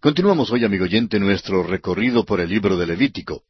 [0.00, 3.42] Continuamos hoy, amigo oyente, nuestro recorrido por el libro de Levítico.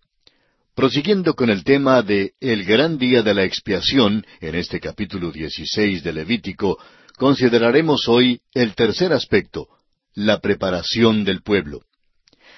[0.74, 6.02] Prosiguiendo con el tema de el gran día de la expiación, en este capítulo 16
[6.02, 6.76] de Levítico,
[7.16, 9.68] consideraremos hoy el tercer aspecto,
[10.12, 11.82] la preparación del pueblo.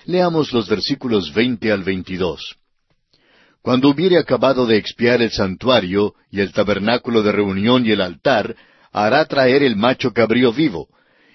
[0.07, 2.57] Leamos los versículos 20 al 22.
[3.61, 8.57] Cuando hubiere acabado de expiar el santuario y el tabernáculo de reunión y el altar,
[8.91, 10.89] hará traer el macho cabrío vivo,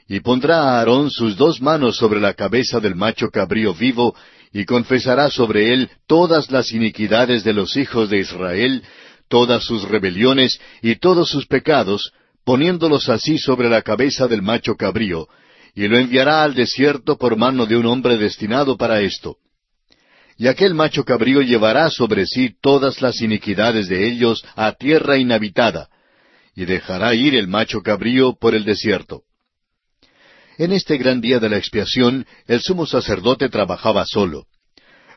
[0.08, 4.16] y pondrá a Aarón sus dos manos sobre la cabeza del macho cabrío vivo,
[4.54, 8.84] y confesará sobre él todas las iniquidades de los hijos de Israel,
[9.28, 12.14] todas sus rebeliones y todos sus pecados,
[12.46, 15.28] poniéndolos así sobre la cabeza del macho cabrío,
[15.75, 19.36] y lo enviará al desierto por mano de un hombre destinado para esto.
[20.37, 25.89] Y aquel macho cabrío llevará sobre sí todas las iniquidades de ellos a tierra inhabitada,
[26.56, 29.24] y dejará ir el macho cabrío por el desierto.
[30.57, 34.45] En este gran día de la expiación, el sumo sacerdote trabajaba solo.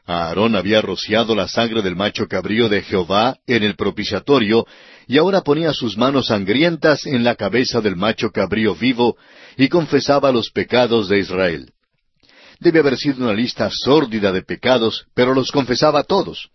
[0.06, 4.66] Aarón había rociado la sangre del macho cabrío de Jehová en el propiciatorio,
[5.06, 9.16] y ahora ponía sus manos sangrientas en la cabeza del macho cabrío vivo,
[9.56, 11.72] y confesaba los pecados de Israel.
[12.58, 16.50] Debe haber sido una lista sórdida de pecados, pero los confesaba todos.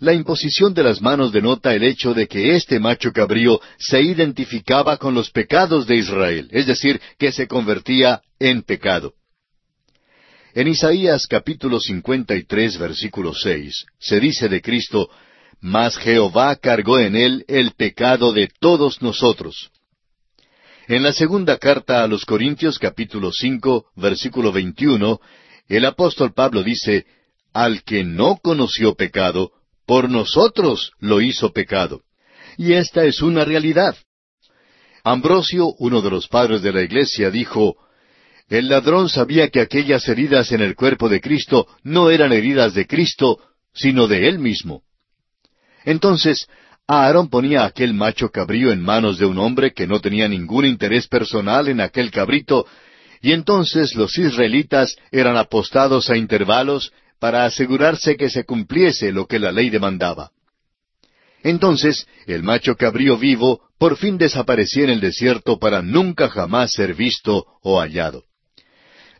[0.00, 4.96] La imposición de las manos denota el hecho de que este macho cabrío se identificaba
[4.96, 9.14] con los pecados de Israel, es decir, que se convertía en pecado.
[10.54, 15.10] En Isaías capítulo 53 versículo 6 se dice de Cristo,
[15.60, 19.70] Mas Jehová cargó en él el pecado de todos nosotros.
[20.86, 25.20] En la segunda carta a los Corintios capítulo 5 versículo 21,
[25.68, 27.04] el apóstol Pablo dice,
[27.52, 29.52] Al que no conoció pecado,
[29.88, 32.02] por nosotros lo hizo pecado.
[32.58, 33.96] Y esta es una realidad.
[35.02, 37.78] Ambrosio, uno de los padres de la iglesia, dijo,
[38.50, 42.86] El ladrón sabía que aquellas heridas en el cuerpo de Cristo no eran heridas de
[42.86, 43.38] Cristo,
[43.72, 44.82] sino de él mismo.
[45.86, 46.46] Entonces,
[46.86, 51.08] Aarón ponía aquel macho cabrío en manos de un hombre que no tenía ningún interés
[51.08, 52.66] personal en aquel cabrito,
[53.22, 59.38] y entonces los israelitas eran apostados a intervalos para asegurarse que se cumpliese lo que
[59.38, 60.30] la ley demandaba.
[61.42, 66.94] Entonces el macho cabrío vivo por fin desaparecía en el desierto para nunca jamás ser
[66.94, 68.24] visto o hallado.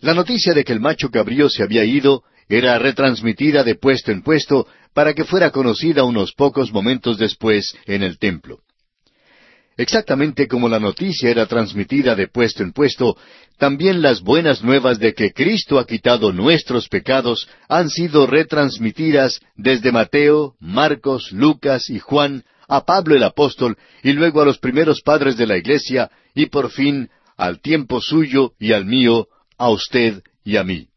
[0.00, 4.22] La noticia de que el macho cabrío se había ido era retransmitida de puesto en
[4.22, 8.60] puesto para que fuera conocida unos pocos momentos después en el templo.
[9.78, 13.16] Exactamente como la noticia era transmitida de puesto en puesto,
[13.58, 19.92] también las buenas nuevas de que Cristo ha quitado nuestros pecados han sido retransmitidas desde
[19.92, 25.36] Mateo, Marcos, Lucas y Juan a Pablo el apóstol y luego a los primeros padres
[25.36, 30.56] de la iglesia y por fin al tiempo suyo y al mío, a usted y
[30.56, 30.88] a mí.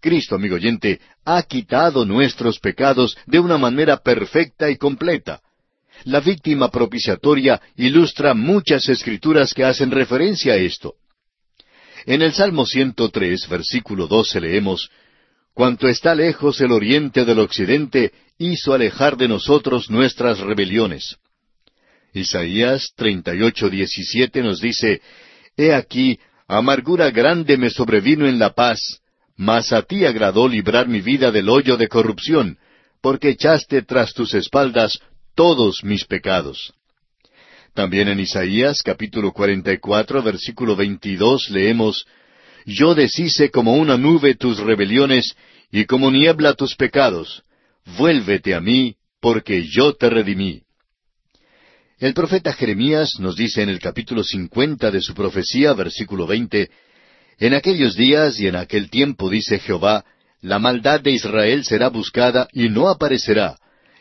[0.00, 5.42] Cristo, amigo oyente, ha quitado nuestros pecados de una manera perfecta y completa.
[6.04, 10.94] La víctima propiciatoria ilustra muchas escrituras que hacen referencia a esto.
[12.06, 14.90] En el Salmo 103, versículo 12 leemos,
[15.52, 21.16] Cuanto está lejos el oriente del occidente, hizo alejar de nosotros nuestras rebeliones.
[22.14, 25.02] Isaías 38, 17 nos dice,
[25.56, 29.00] He aquí, amargura grande me sobrevino en la paz,
[29.36, 32.58] mas a ti agradó librar mi vida del hoyo de corrupción,
[33.00, 35.00] porque echaste tras tus espaldas
[35.38, 36.74] todos mis pecados.
[37.72, 42.06] También en Isaías capítulo 44 versículo 22 leemos,
[42.66, 45.36] Yo deshice como una nube tus rebeliones
[45.70, 47.44] y como niebla tus pecados.
[47.96, 50.62] Vuélvete a mí, porque yo te redimí.
[52.00, 56.68] El profeta Jeremías nos dice en el capítulo 50 de su profecía, versículo 20,
[57.38, 60.04] En aquellos días y en aquel tiempo, dice Jehová,
[60.40, 63.56] la maldad de Israel será buscada y no aparecerá,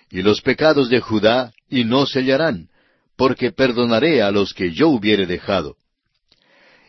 [0.09, 2.69] y los pecados de Judá, y no se hallarán,
[3.17, 5.75] porque perdonaré a los que yo hubiere dejado.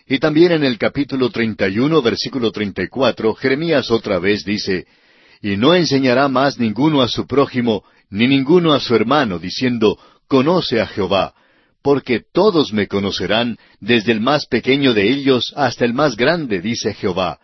[0.07, 4.87] Y también en el capítulo 31, versículo 34, Jeremías otra vez dice,
[5.43, 10.81] Y no enseñará más ninguno a su prójimo, ni ninguno a su hermano, diciendo, Conoce
[10.81, 11.35] a Jehová,
[11.83, 16.95] porque todos me conocerán, desde el más pequeño de ellos hasta el más grande, dice
[16.95, 17.39] Jehová,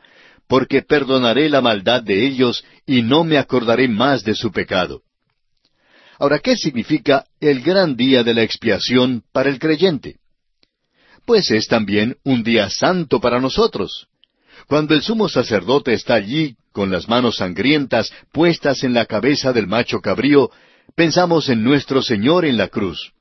[0.49, 5.03] porque perdonaré la maldad de ellos, y no me acordaré más de su pecado.
[6.19, 10.17] Ahora, ¿qué significa el gran día de la expiación para el creyente?
[11.27, 14.09] Pues es también un día santo para nosotros.
[14.67, 19.67] Cuando el sumo sacerdote está allí con las manos sangrientas puestas en la cabeza del
[19.67, 20.51] macho cabrío,
[20.95, 23.13] pensamos en nuestro Señor en la cruz.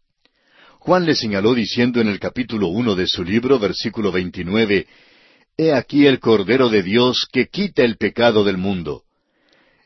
[0.80, 4.88] Juan le señaló diciendo en el capítulo uno de su libro, versículo veintinueve,
[5.56, 9.04] He aquí el Cordero de Dios que quita el pecado del mundo.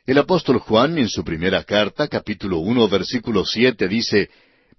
[0.07, 4.30] El apóstol Juan en su primera carta, capítulo uno, versículo siete, dice,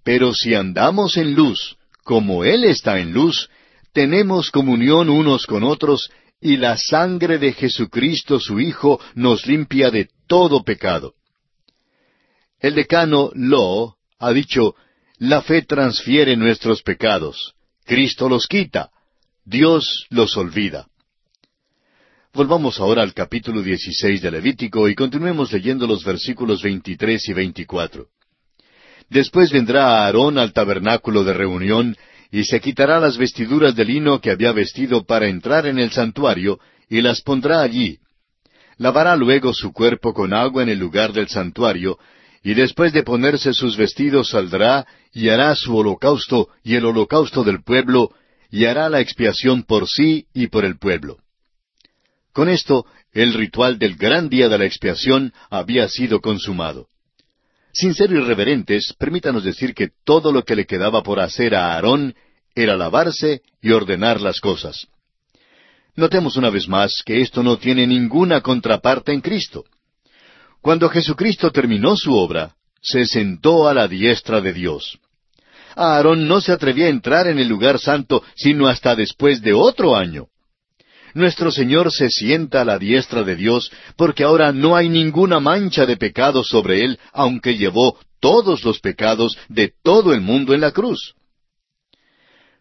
[0.03, 3.51] Pero si andamos en luz, como Él está en luz,
[3.93, 6.11] tenemos comunión unos con otros,
[6.41, 11.13] y la sangre de Jesucristo su Hijo nos limpia de todo pecado.
[12.59, 14.77] El decano Lo ha dicho,
[15.19, 17.53] la fe transfiere nuestros pecados,
[17.85, 18.89] Cristo los quita,
[19.45, 20.87] Dios los olvida.
[22.35, 28.07] Volvamos ahora al capítulo 16 de Levítico y continuemos leyendo los versículos 23 y 24.
[29.09, 31.97] Después vendrá Aarón al tabernáculo de reunión
[32.31, 36.61] y se quitará las vestiduras de lino que había vestido para entrar en el santuario
[36.91, 37.99] y las pondrá allí.
[38.77, 41.99] Lavará luego su cuerpo con agua en el lugar del santuario
[42.45, 47.63] y después de ponerse sus vestidos saldrá y hará su holocausto y el holocausto del
[47.63, 48.11] pueblo,
[48.51, 51.19] y hará la expiación por sí y por el pueblo.
[52.33, 56.89] Con esto, el ritual del gran día de la expiación había sido consumado.
[57.73, 62.15] Sin ser irreverentes, permítanos decir que todo lo que le quedaba por hacer a Aarón
[62.55, 64.89] era lavarse y ordenar las cosas.
[65.95, 69.65] Notemos una vez más que esto no tiene ninguna contraparte en Cristo.
[70.61, 74.99] Cuando Jesucristo terminó su obra, se sentó a la diestra de Dios.
[75.75, 79.95] Aarón no se atrevía a entrar en el lugar santo sino hasta después de otro
[79.95, 80.27] año.
[81.15, 85.87] Nuestro Señor se sienta a la diestra de Dios porque ahora no hay ninguna mancha
[85.87, 90.73] de pecado sobre Él, aunque llevó todos los pecados de todo el mundo en la
[90.73, 91.15] cruz.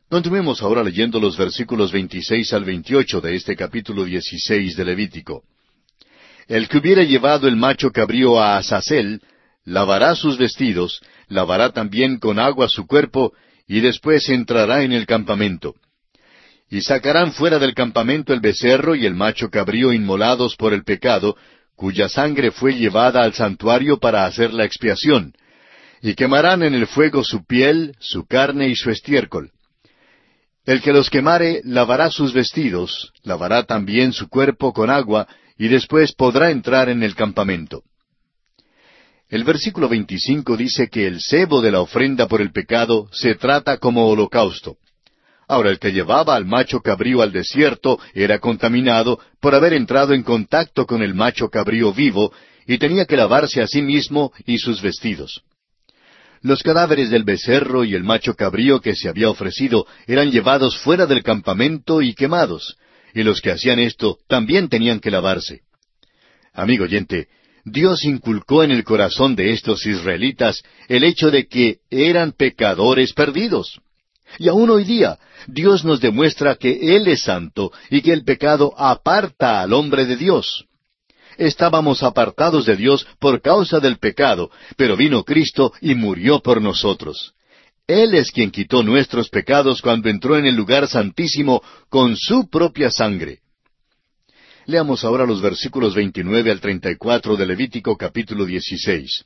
[0.10, 5.44] Continuemos ahora leyendo los versículos 26 al 28 de este capítulo 16 de Levítico.
[6.48, 9.22] El que hubiere llevado el macho cabrío a Azazel,
[9.66, 13.34] lavará sus vestidos, lavará también con agua su cuerpo,
[13.68, 15.76] y después entrará en el campamento.
[16.70, 21.38] Y sacarán fuera del campamento el becerro y el macho cabrío inmolados por el pecado,
[21.76, 25.34] cuya sangre fue llevada al santuario para hacer la expiación,
[26.02, 29.52] y quemarán en el fuego su piel, su carne y su estiércol.
[30.66, 35.28] El que los quemare lavará sus vestidos, lavará también su cuerpo con agua,
[35.58, 37.84] y después podrá entrar en el campamento.
[39.30, 43.78] El versículo 25 dice que el cebo de la ofrenda por el pecado se trata
[43.78, 44.78] como holocausto.
[45.48, 50.24] Ahora el que llevaba al macho cabrío al desierto era contaminado por haber entrado en
[50.24, 52.34] contacto con el macho cabrío vivo
[52.66, 55.44] y tenía que lavarse a sí mismo y sus vestidos.
[56.42, 61.06] Los cadáveres del becerro y el macho cabrío que se había ofrecido eran llevados fuera
[61.06, 62.78] del campamento y quemados,
[63.14, 65.62] y los que hacían esto también tenían que lavarse.
[66.54, 67.28] Amigo oyente,
[67.64, 73.80] Dios inculcó en el corazón de estos israelitas el hecho de que eran pecadores perdidos.
[74.38, 75.18] Y aún hoy día,
[75.48, 80.16] Dios nos demuestra que Él es santo y que el pecado aparta al hombre de
[80.16, 80.66] Dios.
[81.38, 87.34] Estábamos apartados de Dios por causa del pecado, pero vino Cristo y murió por nosotros.
[87.88, 92.92] Él es quien quitó nuestros pecados cuando entró en el lugar santísimo con su propia
[92.92, 93.40] sangre.
[94.66, 99.24] Leamos ahora los versículos 29 al 34 de Levítico capítulo 16.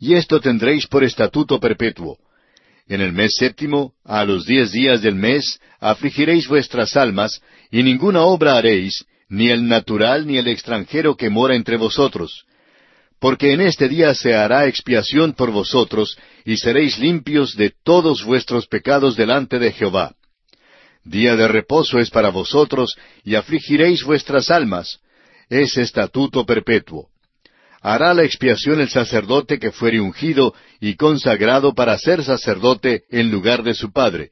[0.00, 2.18] Y esto tendréis por estatuto perpetuo.
[2.90, 7.40] En el mes séptimo, a los diez días del mes, afligiréis vuestras almas,
[7.70, 12.46] y ninguna obra haréis, ni el natural ni el extranjero que mora entre vosotros,
[13.20, 18.66] porque en este día se hará expiación por vosotros, y seréis limpios de todos vuestros
[18.66, 20.16] pecados delante de Jehová.
[21.04, 24.98] Día de reposo es para vosotros, y afligiréis vuestras almas.
[25.48, 27.08] Es estatuto perpetuo.
[27.80, 33.62] Hará la expiación el sacerdote que fuere ungido y consagrado para ser sacerdote en lugar
[33.62, 34.30] de su padre,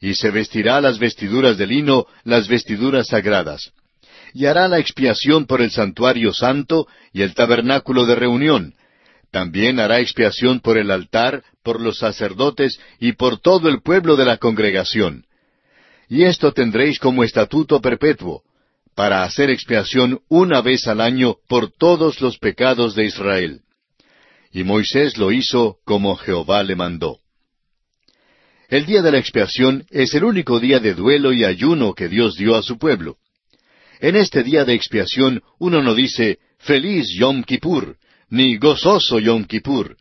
[0.00, 3.72] y se vestirá las vestiduras de lino, las vestiduras sagradas
[4.36, 8.74] y hará la expiación por el santuario santo y el tabernáculo de reunión.
[9.30, 14.26] También hará expiación por el altar, por los sacerdotes y por todo el pueblo de
[14.26, 15.24] la congregación.
[16.10, 18.42] Y esto tendréis como estatuto perpetuo,
[18.96, 23.60] para hacer expiación una vez al año por todos los pecados de Israel.
[24.50, 27.18] Y Moisés lo hizo como Jehová le mandó.
[28.68, 32.36] El día de la expiación es el único día de duelo y ayuno que Dios
[32.36, 33.18] dio a su pueblo.
[34.00, 37.98] En este día de expiación uno no dice feliz Yom Kippur,
[38.30, 39.96] ni gozoso Yom Kippur,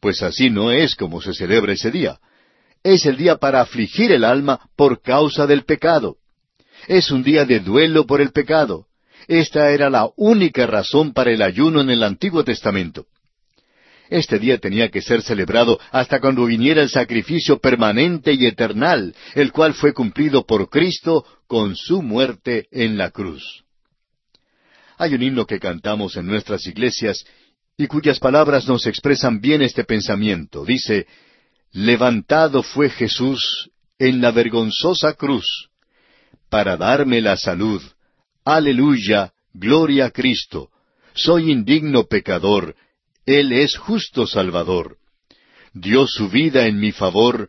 [0.00, 2.18] pues así no es como se celebra ese día.
[2.82, 6.16] Es el día para afligir el alma por causa del pecado.
[6.88, 8.86] Es un día de duelo por el pecado.
[9.28, 13.06] Esta era la única razón para el ayuno en el Antiguo Testamento.
[14.08, 19.52] Este día tenía que ser celebrado hasta cuando viniera el sacrificio permanente y eternal, el
[19.52, 23.64] cual fue cumplido por Cristo con su muerte en la cruz.
[24.98, 27.24] Hay un himno que cantamos en nuestras iglesias
[27.76, 30.64] y cuyas palabras nos expresan bien este pensamiento.
[30.64, 31.06] Dice,
[31.70, 35.69] Levantado fue Jesús en la vergonzosa cruz
[36.50, 37.80] para darme la salud.
[38.44, 40.70] Aleluya, gloria a Cristo.
[41.14, 42.74] Soy indigno pecador,
[43.24, 44.98] Él es justo Salvador.
[45.72, 47.48] Dio su vida en mi favor.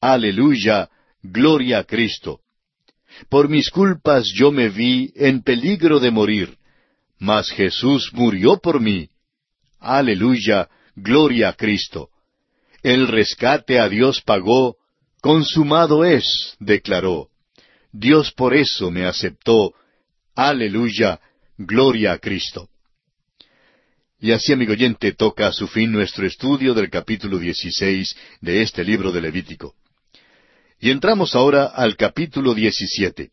[0.00, 0.88] Aleluya,
[1.22, 2.40] gloria a Cristo.
[3.28, 6.56] Por mis culpas yo me vi en peligro de morir,
[7.18, 9.08] mas Jesús murió por mí.
[9.80, 12.10] Aleluya, gloria a Cristo.
[12.82, 14.76] El rescate a Dios pagó,
[15.20, 17.30] consumado es, declaró.
[17.98, 19.72] Dios por eso me aceptó.
[20.34, 21.18] Aleluya,
[21.56, 22.68] gloria a Cristo.
[24.20, 28.84] Y así, amigo oyente, toca a su fin nuestro estudio del capítulo 16 de este
[28.84, 29.74] libro de Levítico.
[30.78, 33.30] Y entramos ahora al capítulo 17.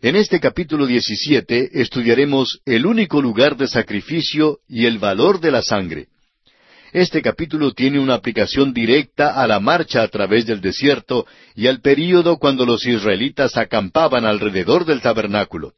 [0.00, 5.62] En este capítulo 17 estudiaremos el único lugar de sacrificio y el valor de la
[5.62, 6.06] sangre.
[6.96, 11.82] Este capítulo tiene una aplicación directa a la marcha a través del desierto y al
[11.82, 15.74] período cuando los israelitas acampaban alrededor del tabernáculo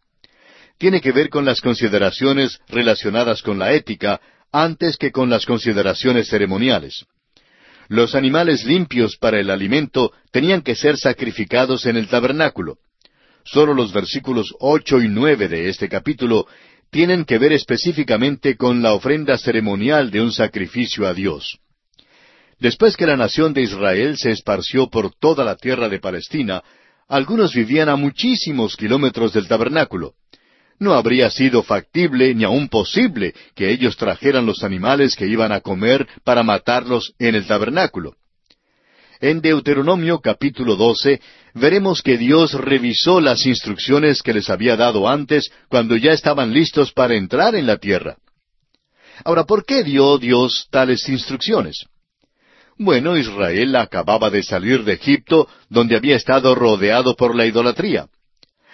[0.79, 4.21] tiene que ver con las consideraciones relacionadas con la ética
[4.53, 7.05] antes que con las consideraciones ceremoniales.
[7.89, 12.77] Los animales limpios para el alimento tenían que ser sacrificados en el tabernáculo.
[13.45, 16.47] Solo los versículos ocho y nueve de este capítulo
[16.90, 21.59] tienen que ver específicamente con la ofrenda ceremonial de un sacrificio a Dios.
[22.59, 26.62] Después que la nación de Israel se esparció por toda la tierra de Palestina,
[27.09, 30.14] algunos vivían a muchísimos kilómetros del tabernáculo
[30.78, 35.61] no habría sido factible ni aun posible que ellos trajeran los animales que iban a
[35.61, 38.14] comer para matarlos en el tabernáculo.
[39.21, 41.21] En Deuteronomio capítulo 12
[41.59, 46.93] veremos que Dios revisó las instrucciones que les había dado antes cuando ya estaban listos
[46.93, 48.17] para entrar en la tierra.
[49.25, 51.85] Ahora, ¿por qué dio Dios tales instrucciones?
[52.79, 58.09] Bueno, Israel acababa de salir de Egipto, donde había estado rodeado por la idolatría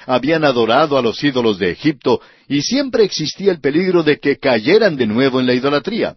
[0.06, 4.96] habían adorado a los ídolos de Egipto y siempre existía el peligro de que cayeran
[4.96, 6.16] de nuevo en la idolatría.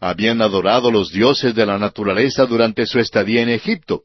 [0.00, 4.02] Habían adorado a los dioses de la naturaleza durante su estadía en Egipto.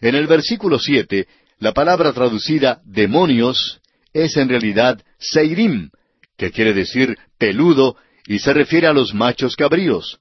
[0.00, 1.26] En el versículo siete,
[1.58, 3.80] la palabra traducida demonios
[4.12, 5.90] es en realidad seirim,
[6.36, 10.20] que quiere decir peludo y se refiere a los machos cabríos.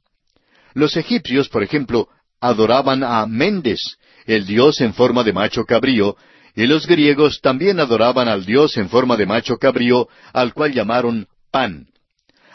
[0.73, 2.07] Los egipcios, por ejemplo,
[2.39, 6.15] adoraban a Mendes, el dios en forma de macho cabrío,
[6.55, 11.27] y los griegos también adoraban al dios en forma de macho cabrío, al cual llamaron
[11.51, 11.87] Pan.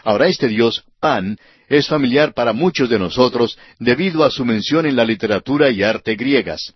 [0.04, 1.36] Ahora este dios, Pan,
[1.68, 6.16] es familiar para muchos de nosotros debido a su mención en la literatura y arte
[6.16, 6.74] griegas.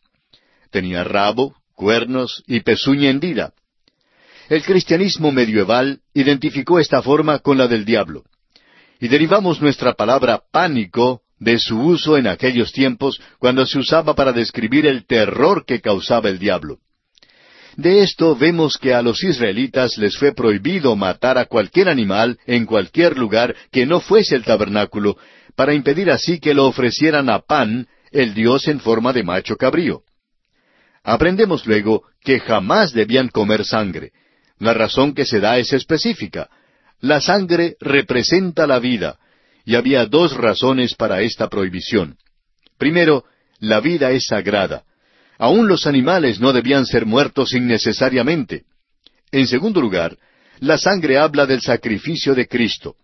[0.70, 3.52] Tenía rabo, cuernos y pezuña hendida.
[4.48, 8.24] El cristianismo medieval identificó esta forma con la del diablo.
[9.00, 14.32] Y derivamos nuestra palabra pánico de su uso en aquellos tiempos cuando se usaba para
[14.32, 16.78] describir el terror que causaba el diablo.
[17.76, 22.64] De esto vemos que a los israelitas les fue prohibido matar a cualquier animal en
[22.64, 25.18] cualquier lugar que no fuese el tabernáculo,
[25.54, 30.02] para impedir así que lo ofrecieran a Pan, el dios en forma de macho cabrío.
[31.06, 34.10] Aprendemos luego que jamás debían comer sangre.
[34.58, 36.50] La razón que se da es específica.
[37.00, 39.16] La sangre representa la vida,
[39.64, 42.16] y había dos razones para esta prohibición.
[42.76, 43.24] Primero,
[43.60, 44.82] la vida es sagrada.
[45.38, 48.64] Aún los animales no debían ser muertos innecesariamente.
[49.30, 50.18] En segundo lugar,
[50.58, 52.96] la sangre habla del sacrificio de Cristo.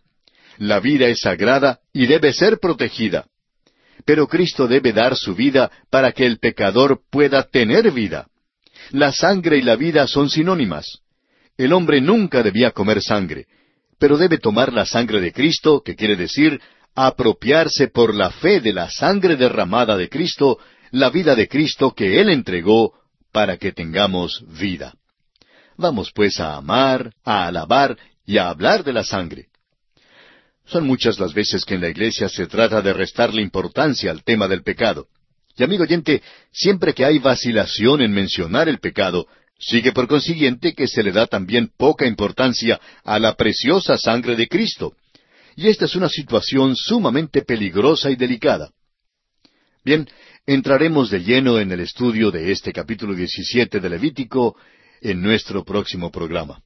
[0.59, 3.27] La vida es sagrada y debe ser protegida.
[4.05, 8.27] Pero Cristo debe dar su vida para que el pecador pueda tener vida.
[8.91, 10.99] La sangre y la vida son sinónimas.
[11.57, 13.47] El hombre nunca debía comer sangre,
[13.99, 16.61] pero debe tomar la sangre de Cristo, que quiere decir
[16.95, 20.59] apropiarse por la fe de la sangre derramada de Cristo
[20.91, 22.93] la vida de Cristo que Él entregó
[23.33, 24.95] para que tengamos vida.
[25.77, 29.49] Vamos pues a amar, a alabar y a hablar de la sangre.
[30.73, 34.49] Son muchas las veces que en la iglesia se trata de restarle importancia al tema
[34.49, 35.07] del pecado.
[35.55, 39.27] Y amigo oyente, siempre que hay vacilación en mencionar el pecado,
[39.59, 44.49] sigue por consiguiente que se le da también poca importancia a la preciosa sangre de
[44.49, 44.95] Cristo.
[45.57, 48.71] Y esta es una situación sumamente peligrosa y delicada.
[49.85, 50.09] Bien,
[50.47, 54.57] entraremos de lleno en el estudio de este capítulo 17 de Levítico
[55.03, 56.63] en nuestro próximo programa.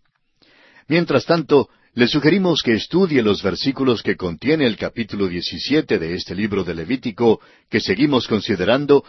[0.86, 6.34] Mientras tanto, le sugerimos que estudie los versículos que contiene el capítulo 17 de este
[6.34, 9.02] libro de Levítico que seguimos considerando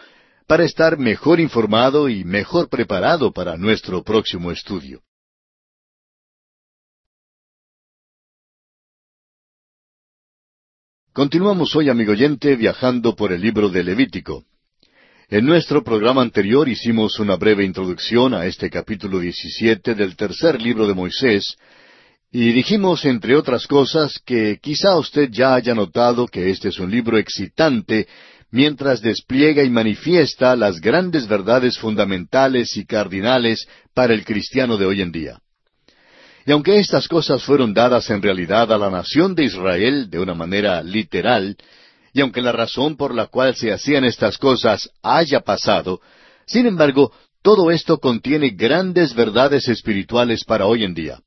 [0.46, 5.02] para estar mejor informado y mejor preparado para nuestro próximo estudio.
[11.12, 14.46] Continuamos hoy, amigo oyente, viajando por el libro de Levítico.
[15.28, 20.86] En nuestro programa anterior hicimos una breve introducción a este capítulo 17 del tercer libro
[20.86, 21.54] de Moisés,
[22.30, 26.90] y dijimos, entre otras cosas, que quizá usted ya haya notado que este es un
[26.90, 28.06] libro excitante
[28.50, 35.00] mientras despliega y manifiesta las grandes verdades fundamentales y cardinales para el cristiano de hoy
[35.00, 35.40] en día.
[36.44, 40.34] Y aunque estas cosas fueron dadas en realidad a la nación de Israel de una
[40.34, 41.56] manera literal,
[42.12, 46.00] y aunque la razón por la cual se hacían estas cosas haya pasado,
[46.46, 51.20] sin embargo, todo esto contiene grandes verdades espirituales para hoy en día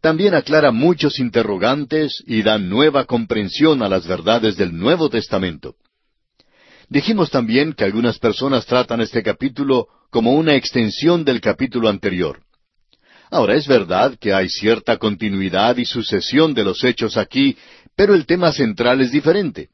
[0.00, 5.74] también aclara muchos interrogantes y da nueva comprensión a las verdades del Nuevo Testamento.
[6.88, 12.40] Dijimos también que algunas personas tratan este capítulo como una extensión del capítulo anterior.
[13.30, 17.58] Ahora es verdad que hay cierta continuidad y sucesión de los hechos aquí,
[17.94, 19.68] pero el tema central es diferente.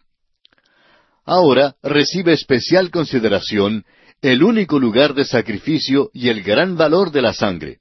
[1.24, 3.84] Ahora recibe especial consideración
[4.22, 7.78] el único lugar de sacrificio y el gran valor de la sangre.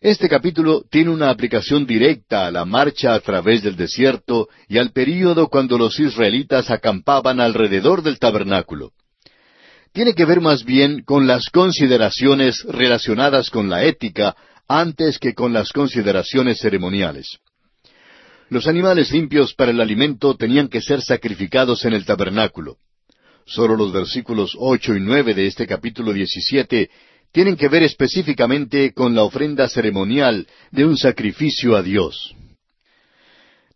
[0.00, 4.92] Este capítulo tiene una aplicación directa a la marcha a través del desierto y al
[4.92, 8.92] período cuando los israelitas acampaban alrededor del tabernáculo.
[9.92, 14.36] Tiene que ver más bien con las consideraciones relacionadas con la ética
[14.68, 17.38] antes que con las consideraciones ceremoniales.
[18.50, 22.76] Los animales limpios para el alimento tenían que ser sacrificados en el tabernáculo.
[23.46, 26.90] Solo los versículos ocho y nueve de este capítulo diecisiete
[27.32, 32.34] tienen que ver específicamente con la ofrenda ceremonial de un sacrificio a Dios.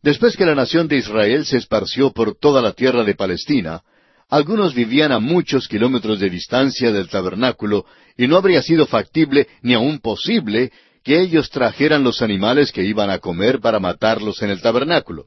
[0.03, 3.83] Después que la nación de Israel se esparció por toda la tierra de Palestina,
[4.31, 7.85] algunos vivían a muchos kilómetros de distancia del tabernáculo
[8.17, 13.11] y no habría sido factible ni aun posible que ellos trajeran los animales que iban
[13.11, 15.27] a comer para matarlos en el tabernáculo.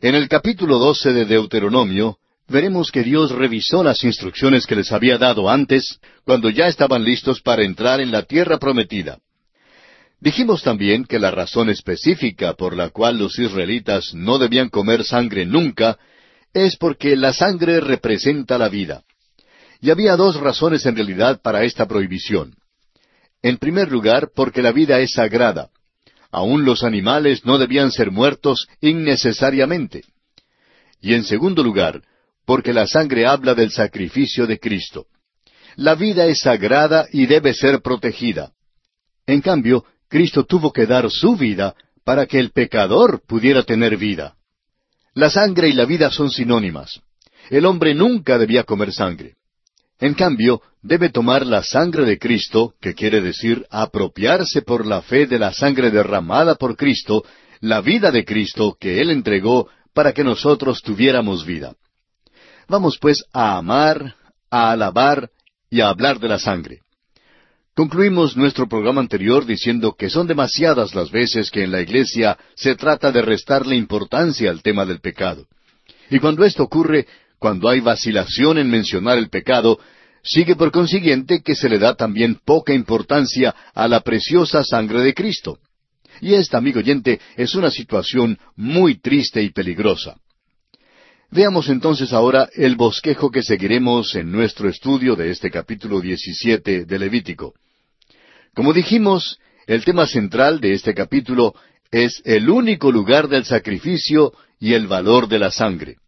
[0.00, 2.18] En el capítulo doce de Deuteronomio
[2.50, 7.40] veremos que Dios revisó las instrucciones que les había dado antes, cuando ya estaban listos
[7.40, 9.18] para entrar en la tierra prometida.
[10.20, 15.46] Dijimos también que la razón específica por la cual los israelitas no debían comer sangre
[15.46, 15.98] nunca
[16.52, 19.02] es porque la sangre representa la vida.
[19.80, 22.54] Y había dos razones en realidad para esta prohibición.
[23.42, 25.70] En primer lugar, porque la vida es sagrada.
[26.30, 30.02] Aún los animales no debían ser muertos innecesariamente.
[31.00, 32.02] Y en segundo lugar,
[32.50, 35.06] porque la sangre habla del sacrificio de Cristo.
[35.76, 38.50] La vida es sagrada y debe ser protegida.
[39.24, 44.34] En cambio, Cristo tuvo que dar su vida para que el pecador pudiera tener vida.
[45.14, 47.00] La sangre y la vida son sinónimas.
[47.50, 49.36] El hombre nunca debía comer sangre.
[50.00, 55.28] En cambio, debe tomar la sangre de Cristo, que quiere decir apropiarse por la fe
[55.28, 57.24] de la sangre derramada por Cristo,
[57.60, 61.76] la vida de Cristo que Él entregó para que nosotros tuviéramos vida.
[62.70, 64.14] Vamos pues a amar,
[64.48, 65.28] a alabar
[65.68, 66.82] y a hablar de la sangre.
[67.74, 72.76] Concluimos nuestro programa anterior diciendo que son demasiadas las veces que en la Iglesia se
[72.76, 75.48] trata de restarle importancia al tema del pecado.
[76.10, 77.08] Y cuando esto ocurre,
[77.40, 79.80] cuando hay vacilación en mencionar el pecado,
[80.22, 85.12] sigue por consiguiente que se le da también poca importancia a la preciosa sangre de
[85.12, 85.58] Cristo.
[86.20, 90.14] Y esta, amigo oyente, es una situación muy triste y peligrosa.
[91.32, 96.98] Veamos entonces ahora el bosquejo que seguiremos en nuestro estudio de este capítulo 17 de
[96.98, 97.54] Levítico.
[98.52, 99.38] Como dijimos,
[99.68, 101.54] el tema central de este capítulo
[101.92, 105.98] es el único lugar del sacrificio y el valor de la sangre.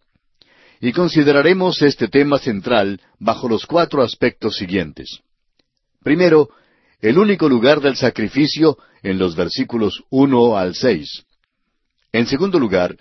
[0.80, 5.20] Y consideraremos este tema central bajo los cuatro aspectos siguientes.
[6.02, 6.48] Primero,
[7.00, 11.22] el único lugar del sacrificio en los versículos uno al seis.
[12.10, 12.96] En segundo lugar,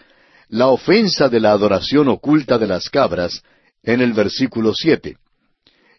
[0.52, 3.42] la ofensa de la adoración oculta de las cabras
[3.84, 5.16] en el versículo siete.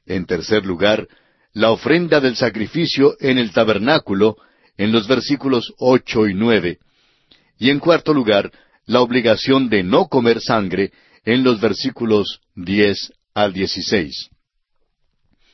[0.04, 1.08] En tercer lugar,
[1.54, 4.36] la ofrenda del sacrificio en el tabernáculo
[4.76, 6.80] en los versículos ocho y nueve.
[7.58, 8.52] Y en cuarto lugar,
[8.84, 10.92] la obligación de no comer sangre
[11.24, 14.28] en los versículos diez al dieciséis.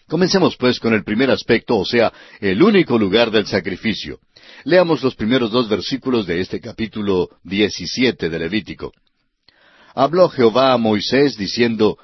[0.09, 4.19] Comencemos pues con el primer aspecto, o sea, el único lugar del sacrificio.
[4.65, 8.93] Leamos los primeros dos versículos de este capítulo diecisiete de Levítico.
[9.95, 11.99] Habló Jehová a Moisés diciendo,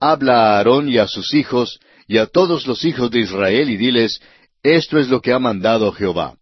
[0.00, 3.76] Habla a Aarón y a sus hijos, y a todos los hijos de Israel, y
[3.76, 4.20] diles,
[4.62, 6.36] Esto es lo que ha mandado Jehová.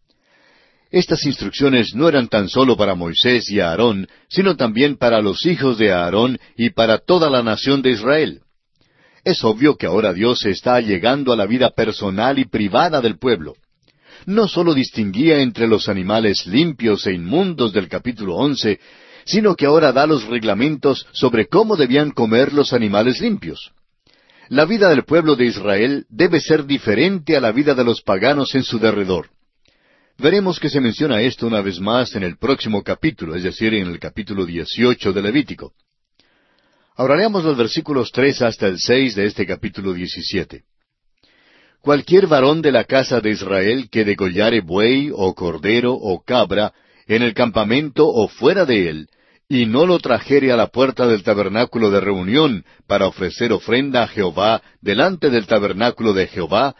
[0.91, 5.79] Estas instrucciones no eran tan solo para Moisés y Aarón, sino también para los hijos
[5.79, 8.43] de Aarón y para toda la nación de Israel.
[9.25, 13.55] Es obvio que ahora Dios está llegando a la vida personal y privada del pueblo.
[14.27, 18.79] No sólo distinguía entre los animales limpios e inmundos del capítulo once,
[19.25, 23.73] sino que ahora da los reglamentos sobre cómo debían comer los animales limpios.
[24.49, 28.55] La vida del pueblo de Israel debe ser diferente a la vida de los paganos
[28.55, 29.31] en su derredor.
[30.19, 33.89] Veremos que se menciona esto una vez más en el próximo capítulo, es decir, en
[33.89, 35.73] el capítulo 18 de Levítico.
[36.95, 40.65] Ahora leamos los versículos tres hasta el seis de este capítulo 17.
[41.83, 46.73] Cualquier varón de la casa de Israel que degollare buey o cordero o cabra
[47.09, 49.09] en el campamento o fuera de él,
[49.49, 54.07] y no lo trajere a la puerta del tabernáculo de reunión para ofrecer ofrenda a
[54.07, 56.77] Jehová delante del tabernáculo de Jehová,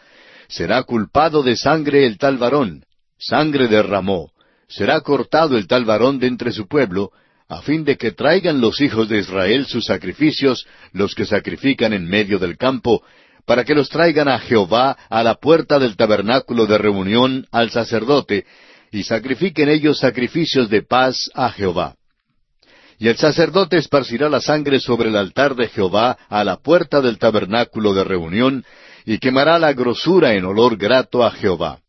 [0.47, 2.85] será culpado de sangre el tal varón,
[3.17, 4.31] sangre derramó,
[4.69, 7.11] será cortado el tal varón de entre su pueblo,
[7.49, 12.07] a fin de que traigan los hijos de Israel sus sacrificios, los que sacrifican en
[12.07, 13.03] medio del campo,
[13.45, 18.45] para que los traigan a Jehová a la puerta del tabernáculo de reunión al sacerdote,
[18.91, 21.95] y sacrifiquen ellos sacrificios de paz a Jehová.
[22.99, 27.17] Y el sacerdote esparcirá la sangre sobre el altar de Jehová a la puerta del
[27.17, 28.63] tabernáculo de reunión,
[29.05, 31.79] y quemará la grosura en olor grato a Jehová.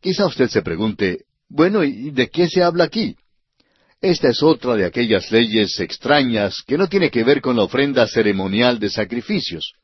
[0.00, 3.16] Quizá usted se pregunte, bueno, ¿y de qué se habla aquí?
[4.00, 8.06] Esta es otra de aquellas leyes extrañas que no tiene que ver con la ofrenda
[8.08, 9.74] ceremonial de sacrificios.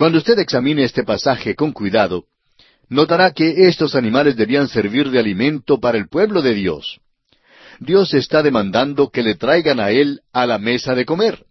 [0.00, 2.24] Cuando usted examine este pasaje con cuidado,
[2.88, 7.00] notará que estos animales debían servir de alimento para el pueblo de Dios.
[7.80, 11.44] Dios está demandando que le traigan a Él a la mesa de comer.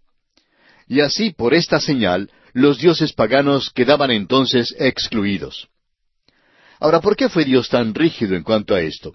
[0.87, 5.67] Y así, por esta señal, los dioses paganos quedaban entonces excluidos.
[6.79, 9.13] Ahora, ¿por qué fue Dios tan rígido en cuanto a esto?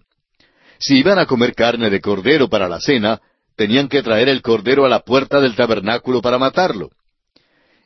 [0.79, 3.21] Si iban a comer carne de cordero para la cena,
[3.57, 6.91] tenían que traer el cordero a la puerta del tabernáculo para matarlo.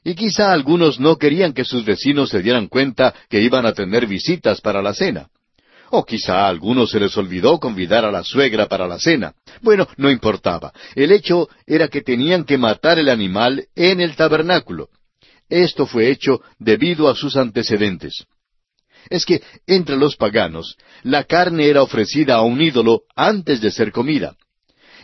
[0.05, 4.07] Y quizá algunos no querían que sus vecinos se dieran cuenta que iban a tener
[4.07, 5.29] visitas para la cena.
[5.91, 9.35] O quizá a algunos se les olvidó convidar a la suegra para la cena.
[9.63, 10.73] Bueno, no importaba.
[10.95, 14.89] El hecho era que tenían que matar el animal en el tabernáculo.
[15.49, 18.27] Esto fue hecho debido a sus antecedentes
[19.11, 23.93] es que entre los paganos la carne era ofrecida a un ídolo antes de ser
[23.93, 24.37] comida.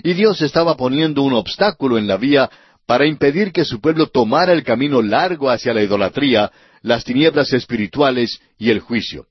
[0.03, 2.51] Y Dios estaba poniendo un obstáculo en la vía
[2.87, 6.51] para impedir que su pueblo tomara el camino largo hacia la idolatría,
[6.83, 9.27] las tinieblas espirituales y el juicio.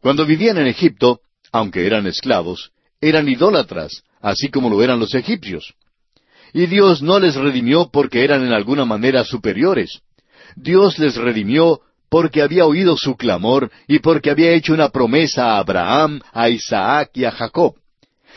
[0.00, 1.20] Cuando vivían en Egipto,
[1.52, 5.74] aunque eran esclavos, eran idólatras, así como lo eran los egipcios.
[6.52, 10.00] Y Dios no les redimió porque eran en alguna manera superiores.
[10.56, 15.58] Dios les redimió porque había oído su clamor y porque había hecho una promesa a
[15.58, 17.76] Abraham, a Isaac y a Jacob.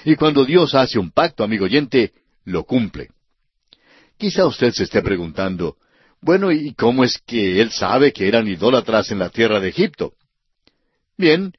[0.05, 2.11] Y cuando Dios hace un pacto, amigo oyente,
[2.45, 3.09] lo cumple.
[4.23, 5.75] Quizá usted se esté preguntando,
[6.21, 10.13] bueno, ¿y cómo es que él sabe que eran idólatras en la tierra de Egipto?
[11.17, 11.51] Bien,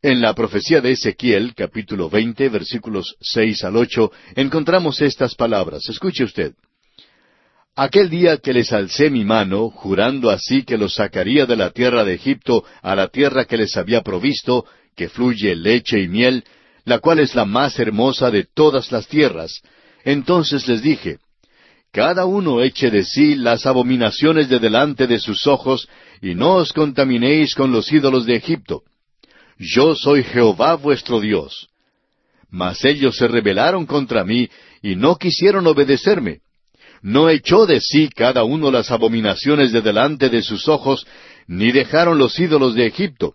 [0.00, 5.88] en la profecía de Ezequiel, capítulo veinte, versículos seis al ocho, encontramos estas palabras.
[5.88, 6.54] Escuche usted.
[7.74, 12.04] Aquel día que les alcé mi mano, jurando así que los sacaría de la tierra
[12.04, 16.44] de Egipto a la tierra que les había provisto, que fluye leche y miel,
[16.84, 19.62] la cual es la más hermosa de todas las tierras.
[20.04, 21.18] Entonces les dije,
[21.94, 25.88] Cada uno eche de sí las abominaciones de delante de sus ojos,
[26.20, 28.82] y no os contaminéis con los ídolos de Egipto.
[29.58, 31.68] Yo soy Jehová vuestro Dios.
[32.50, 34.50] Mas ellos se rebelaron contra mí,
[34.82, 36.40] y no quisieron obedecerme
[37.04, 41.06] no echó de sí cada uno las abominaciones de delante de sus ojos,
[41.46, 43.34] ni dejaron los ídolos de Egipto.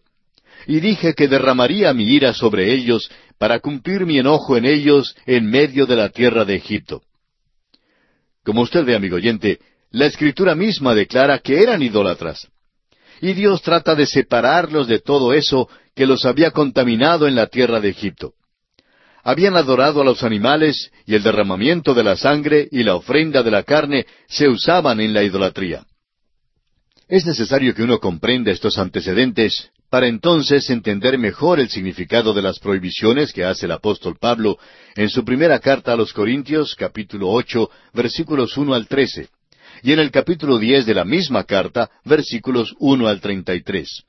[0.66, 5.46] Y dije que derramaría mi ira sobre ellos, para cumplir mi enojo en ellos en
[5.46, 7.04] medio de la tierra de Egipto.
[8.50, 9.60] Como usted ve, amigo oyente,
[9.92, 12.48] la escritura misma declara que eran idólatras.
[13.22, 17.80] Y Dios trata de separarlos de todo eso que los había contaminado en la tierra
[17.80, 18.34] de Egipto
[19.24, 23.52] habían adorado a los animales y el derramamiento de la sangre y la ofrenda de
[23.52, 25.86] la carne se usaban en la idolatría.
[27.08, 32.60] Es necesario que uno comprenda estos antecedentes para entonces entender mejor el significado de las
[32.60, 34.58] prohibiciones que hace el apóstol Pablo
[34.96, 39.30] en su primera carta a los Corintios, capítulo ocho, versículos uno al trece,
[39.82, 44.04] y en el capítulo diez de la misma carta, versículos uno al treinta y tres.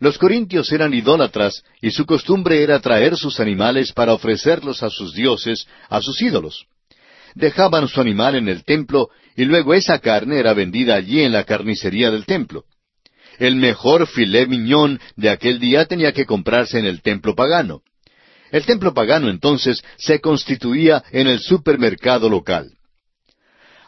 [0.00, 5.14] Los corintios eran idólatras y su costumbre era traer sus animales para ofrecerlos a sus
[5.14, 6.64] dioses, a sus ídolos.
[7.34, 11.44] Dejaban su animal en el templo y luego esa carne era vendida allí en la
[11.44, 12.64] carnicería del templo.
[13.40, 17.80] El mejor filé miñón de aquel día tenía que comprarse en el templo pagano.
[18.52, 22.70] El templo pagano entonces se constituía en el supermercado local.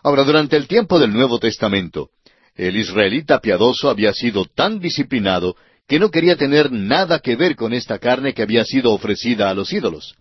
[0.03, 2.09] Ahora, durante el tiempo del Nuevo Testamento,
[2.57, 5.55] el israelita piadoso había sido tan disciplinado
[5.87, 9.55] que no quería tener nada que ver con esta carne que había sido ofrecida a
[9.55, 10.15] los ídolos.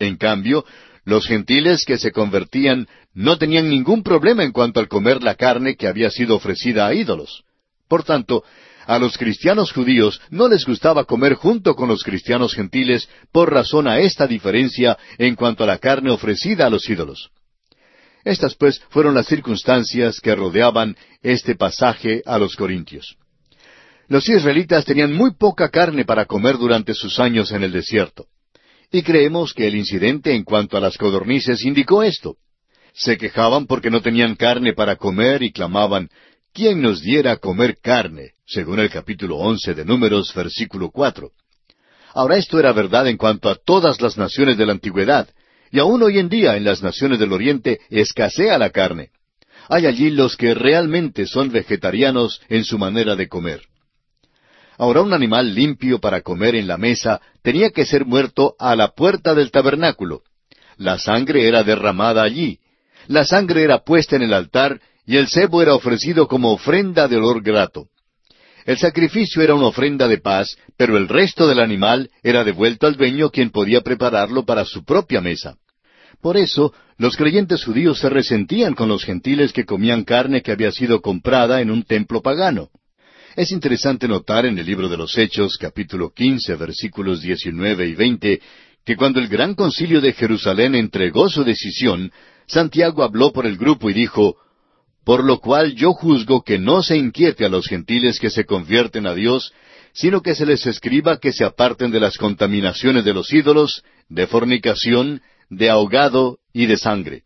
[0.00, 0.64] En cambio,
[1.04, 5.76] los gentiles que se convertían no tenían ningún problema en cuanto al comer la carne
[5.76, 7.44] que había sido ofrecida a ídolos.
[7.88, 8.44] Por tanto,
[8.86, 13.88] a los cristianos judíos no les gustaba comer junto con los cristianos gentiles por razón
[13.88, 17.30] a esta diferencia en cuanto a la carne ofrecida a los ídolos.
[18.24, 23.16] Estas pues fueron las circunstancias que rodeaban este pasaje a los Corintios.
[24.08, 28.26] Los israelitas tenían muy poca carne para comer durante sus años en el desierto.
[28.90, 32.36] Y creemos que el incidente en cuanto a las codornices indicó esto.
[32.94, 36.08] Se quejaban porque no tenían carne para comer y clamaban,
[36.58, 38.32] ¿quién nos diera comer carne?
[38.44, 41.30] según el capítulo once de Números, versículo cuatro.
[42.14, 45.28] Ahora esto era verdad en cuanto a todas las naciones de la antigüedad,
[45.70, 49.10] y aún hoy en día en las naciones del Oriente escasea la carne.
[49.68, 53.60] Hay allí los que realmente son vegetarianos en su manera de comer.
[54.78, 58.88] Ahora un animal limpio para comer en la mesa tenía que ser muerto a la
[58.88, 60.22] puerta del tabernáculo.
[60.76, 62.58] La sangre era derramada allí.
[63.06, 67.16] La sangre era puesta en el altar y el cebo era ofrecido como ofrenda de
[67.16, 67.86] olor grato.
[68.66, 72.96] El sacrificio era una ofrenda de paz, pero el resto del animal era devuelto al
[72.96, 75.56] dueño quien podía prepararlo para su propia mesa.
[76.20, 80.72] Por eso, los creyentes judíos se resentían con los gentiles que comían carne que había
[80.72, 82.68] sido comprada en un templo pagano.
[83.34, 88.42] Es interesante notar en el libro de los Hechos, capítulo quince, versículos diecinueve y veinte,
[88.84, 92.12] que cuando el gran concilio de Jerusalén entregó su decisión,
[92.46, 94.36] Santiago habló por el grupo y dijo,
[95.08, 99.06] Por lo cual yo juzgo que no se inquiete a los gentiles que se convierten
[99.06, 99.54] a Dios,
[99.94, 104.26] sino que se les escriba que se aparten de las contaminaciones de los ídolos, de
[104.26, 107.22] fornicación, de ahogado y de sangre.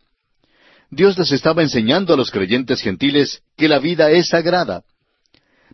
[0.92, 4.84] Dios les estaba enseñando a los creyentes gentiles que la vida es sagrada,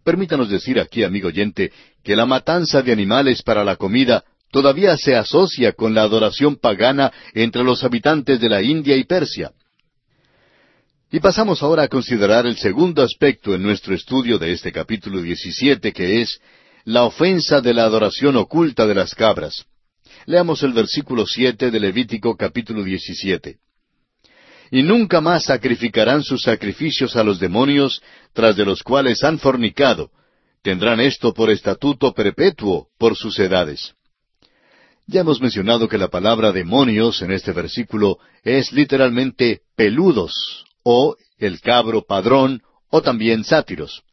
[0.02, 5.14] Permítanos decir aquí, amigo oyente, que la matanza de animales para la comida todavía se
[5.14, 9.50] asocia con la adoración pagana entre los habitantes de la India y Persia.
[11.10, 15.92] Y pasamos ahora a considerar el segundo aspecto en nuestro estudio de este capítulo 17,
[15.92, 16.38] que es
[16.84, 19.64] la ofensa de la adoración oculta de las cabras.
[20.26, 23.56] Leamos el versículo siete de Levítico capítulo 17
[24.70, 28.02] y nunca más sacrificarán sus sacrificios a los demonios,
[28.34, 30.10] tras de los cuales han fornicado.
[30.62, 33.94] Tendrán esto por estatuto perpetuo por sus edades.
[35.06, 41.60] Ya hemos mencionado que la palabra demonios en este versículo es literalmente peludos, o el
[41.60, 44.04] cabro padrón, o también sátiros.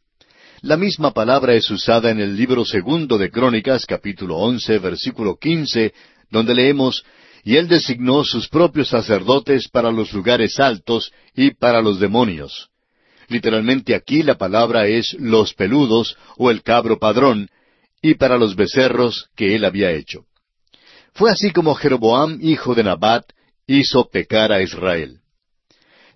[0.60, 5.94] La misma palabra es usada en el libro segundo de Crónicas, capítulo once, versículo quince,
[6.30, 7.02] donde leemos
[7.44, 12.68] y él designó sus propios sacerdotes para los lugares altos y para los demonios.
[13.28, 17.48] Literalmente aquí la palabra es los peludos o el cabro padrón,
[18.02, 20.26] y para los becerros que él había hecho.
[21.14, 23.24] Fue así como Jeroboam, hijo de Nabat,
[23.66, 25.20] hizo pecar a Israel.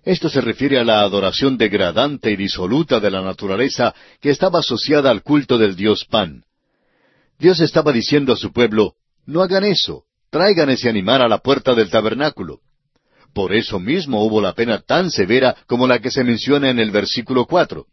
[0.03, 5.11] Esto se refiere a la adoración degradante y disoluta de la naturaleza que estaba asociada
[5.11, 6.43] al culto del dios Pan.
[7.37, 11.75] Dios estaba diciendo a su pueblo, no hagan eso, traigan ese animal a la puerta
[11.75, 12.61] del tabernáculo.
[13.33, 16.91] Por eso mismo hubo la pena tan severa como la que se menciona en el
[16.91, 17.85] versículo cuatro.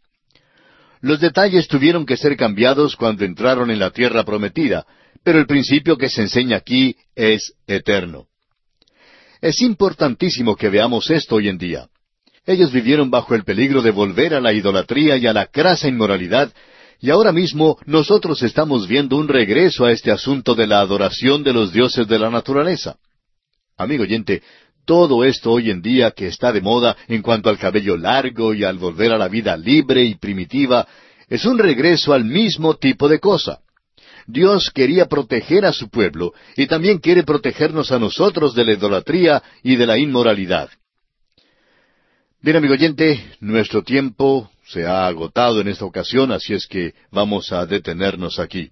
[1.01, 4.85] Los detalles tuvieron que ser cambiados cuando entraron en la tierra prometida,
[5.23, 8.25] pero el principio que se enseña aquí es eterno.
[9.41, 11.87] Es importantísimo que veamos esto hoy en día.
[12.49, 16.51] Ellos vivieron bajo el peligro de volver a la idolatría y a la crasa inmoralidad
[16.99, 21.53] y ahora mismo nosotros estamos viendo un regreso a este asunto de la adoración de
[21.53, 22.95] los dioses de la naturaleza.
[23.77, 24.41] Amigo oyente,
[24.83, 28.63] todo esto hoy en día que está de moda en cuanto al cabello largo y
[28.63, 30.87] al volver a la vida libre y primitiva,
[31.27, 33.59] es un regreso al mismo tipo de cosa.
[34.25, 39.43] Dios quería proteger a su pueblo y también quiere protegernos a nosotros de la idolatría
[39.61, 40.71] y de la inmoralidad.
[42.41, 47.51] Bien, amigo oyente, nuestro tiempo se ha agotado en esta ocasión, así es que vamos
[47.51, 48.71] a detenernos aquí.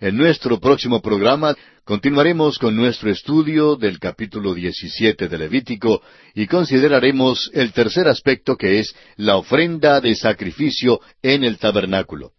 [0.00, 6.02] En nuestro próximo programa continuaremos con nuestro estudio del capítulo 17 de Levítico
[6.34, 12.32] y consideraremos el tercer aspecto que es la ofrenda de sacrificio en el tabernáculo.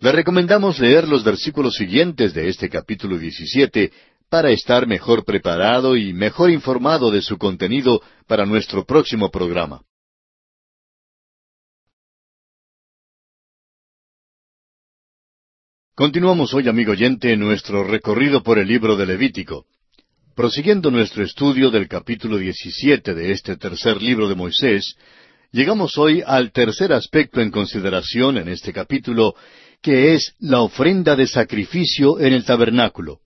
[0.00, 3.92] Le recomendamos leer los versículos siguientes de este capítulo 17
[4.28, 9.82] para estar mejor preparado y mejor informado de su contenido para nuestro próximo programa.
[15.94, 19.64] Continuamos hoy, amigo oyente, nuestro recorrido por el libro de Levítico.
[20.34, 24.96] Prosiguiendo nuestro estudio del capítulo 17 de este tercer libro de Moisés,
[25.52, 29.34] llegamos hoy al tercer aspecto en consideración en este capítulo,
[29.80, 33.20] que es la ofrenda de sacrificio en el tabernáculo.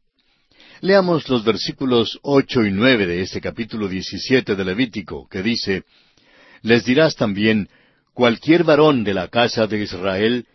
[0.83, 5.83] Leamos los versículos ocho y nueve de este capítulo 17 de Levítico, que dice,
[6.62, 7.69] Les dirás también,
[8.14, 10.47] cualquier varón de la casa de Israel,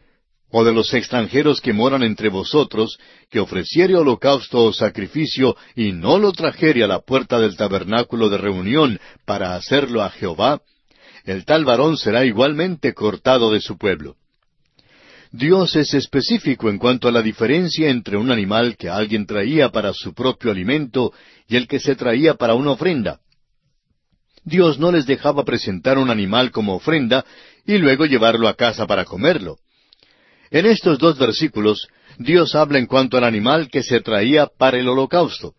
[0.49, 2.97] o de los extranjeros que moran entre vosotros,
[3.29, 8.39] que ofreciere holocausto o sacrificio y no lo trajere a la puerta del tabernáculo de
[8.39, 10.59] reunión para hacerlo a Jehová,
[11.25, 14.15] el tal varón será igualmente cortado de su pueblo.
[15.37, 19.91] Dios es específico en cuanto a la diferencia entre un animal que alguien traía para
[19.91, 21.11] su propio alimento
[21.49, 23.19] y el que se traía para una ofrenda.
[24.45, 27.25] Dios no les dejaba presentar un animal como ofrenda
[27.65, 29.57] y luego llevarlo a casa para comerlo.
[30.51, 34.87] En estos dos versículos, Dios habla en cuanto al animal que se traía para el
[34.87, 35.53] holocausto.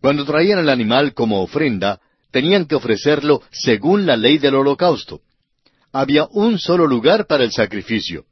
[0.00, 5.20] Cuando traían el animal como ofrenda, tenían que ofrecerlo según la ley del holocausto.
[5.92, 8.24] Había un solo lugar para el sacrificio.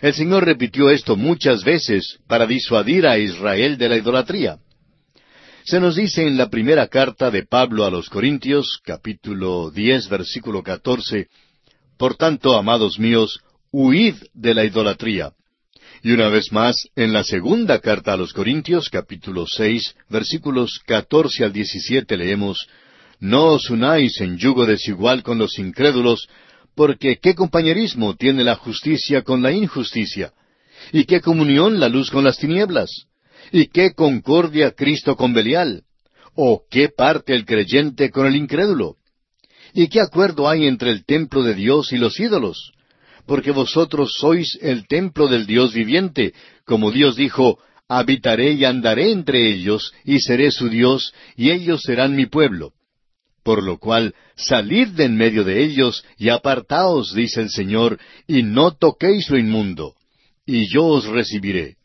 [0.00, 4.58] El Señor repitió esto muchas veces para disuadir a Israel de la idolatría.
[5.64, 10.62] Se nos dice en la primera carta de Pablo a los Corintios, capítulo diez, versículo
[10.62, 11.28] catorce,
[11.96, 15.32] Por tanto, amados míos, huid de la idolatría.
[16.02, 21.44] Y una vez más, en la segunda carta a los Corintios, capítulo seis, versículos catorce
[21.44, 22.66] al diecisiete, leemos,
[23.20, 26.28] No os unáis en yugo desigual con los incrédulos,
[26.74, 30.32] porque qué compañerismo tiene la justicia con la injusticia,
[30.92, 32.90] y qué comunión la luz con las tinieblas,
[33.52, 35.84] y qué concordia Cristo con Belial,
[36.34, 38.96] o qué parte el creyente con el incrédulo,
[39.72, 42.72] y qué acuerdo hay entre el templo de Dios y los ídolos,
[43.26, 46.34] porque vosotros sois el templo del Dios viviente,
[46.64, 47.58] como Dios dijo,
[47.88, 52.72] habitaré y andaré entre ellos, y seré su Dios, y ellos serán mi pueblo.
[53.44, 58.42] Por lo cual, salid de en medio de ellos, y apartaos, dice el Señor, y
[58.42, 59.94] no toquéis lo inmundo,
[60.46, 61.76] y yo os recibiré.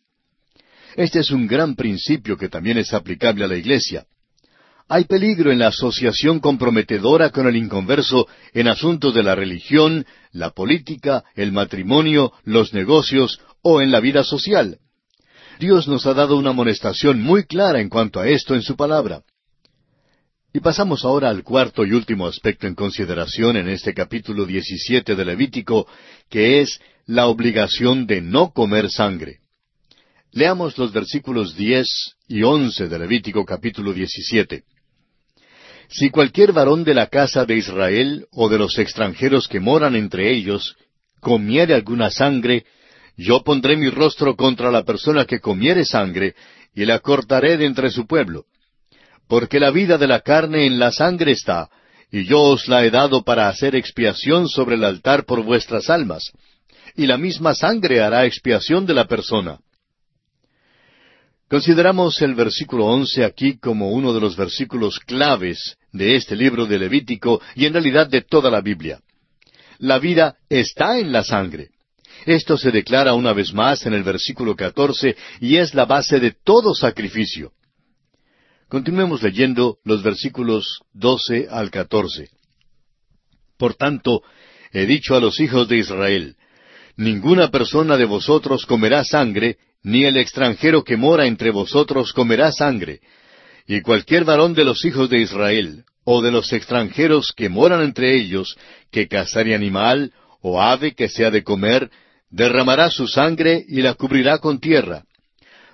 [0.95, 4.05] Este es un gran principio que también es aplicable a la Iglesia.
[4.87, 10.51] Hay peligro en la asociación comprometedora con el inconverso en asuntos de la religión, la
[10.51, 14.79] política, el matrimonio, los negocios o en la vida social.
[15.59, 19.21] Dios nos ha dado una amonestación muy clara en cuanto a esto en su palabra.
[20.51, 25.25] Y pasamos ahora al cuarto y último aspecto en consideración en este capítulo 17 de
[25.25, 25.87] Levítico,
[26.27, 29.41] que es la obligación de no comer sangre.
[30.31, 34.63] Leamos los versículos diez y once de Levítico capítulo 17.
[35.87, 40.31] Si cualquier varón de la casa de Israel o de los extranjeros que moran entre
[40.31, 40.75] ellos
[41.19, 42.65] comiere alguna sangre,
[43.17, 46.33] yo pondré mi rostro contra la persona que comiere sangre,
[46.73, 48.45] y la cortaré de entre su pueblo.
[49.29, 51.69] Porque la vida de la carne en la sangre está,
[52.11, 56.31] y yo os la he dado para hacer expiación sobre el altar por vuestras almas,
[56.95, 59.59] y la misma sangre hará expiación de la persona.
[61.47, 66.79] Consideramos el versículo once aquí como uno de los versículos claves de este libro de
[66.79, 68.99] Levítico y en realidad de toda la Biblia.
[69.77, 71.69] La vida está en la sangre.
[72.25, 76.31] Esto se declara una vez más en el versículo catorce y es la base de
[76.43, 77.51] todo sacrificio.
[78.69, 82.29] Continuemos leyendo los versículos doce al catorce.
[83.57, 84.21] Por tanto,
[84.71, 86.35] he dicho a los hijos de Israel,
[86.95, 92.99] Ninguna persona de vosotros comerá sangre, ni el extranjero que mora entre vosotros comerá sangre.
[93.65, 98.15] Y cualquier varón de los hijos de Israel, o de los extranjeros que moran entre
[98.15, 98.55] ellos,
[98.91, 101.89] que cazare animal, o ave que sea de comer,
[102.29, 105.05] derramará su sangre y la cubrirá con tierra.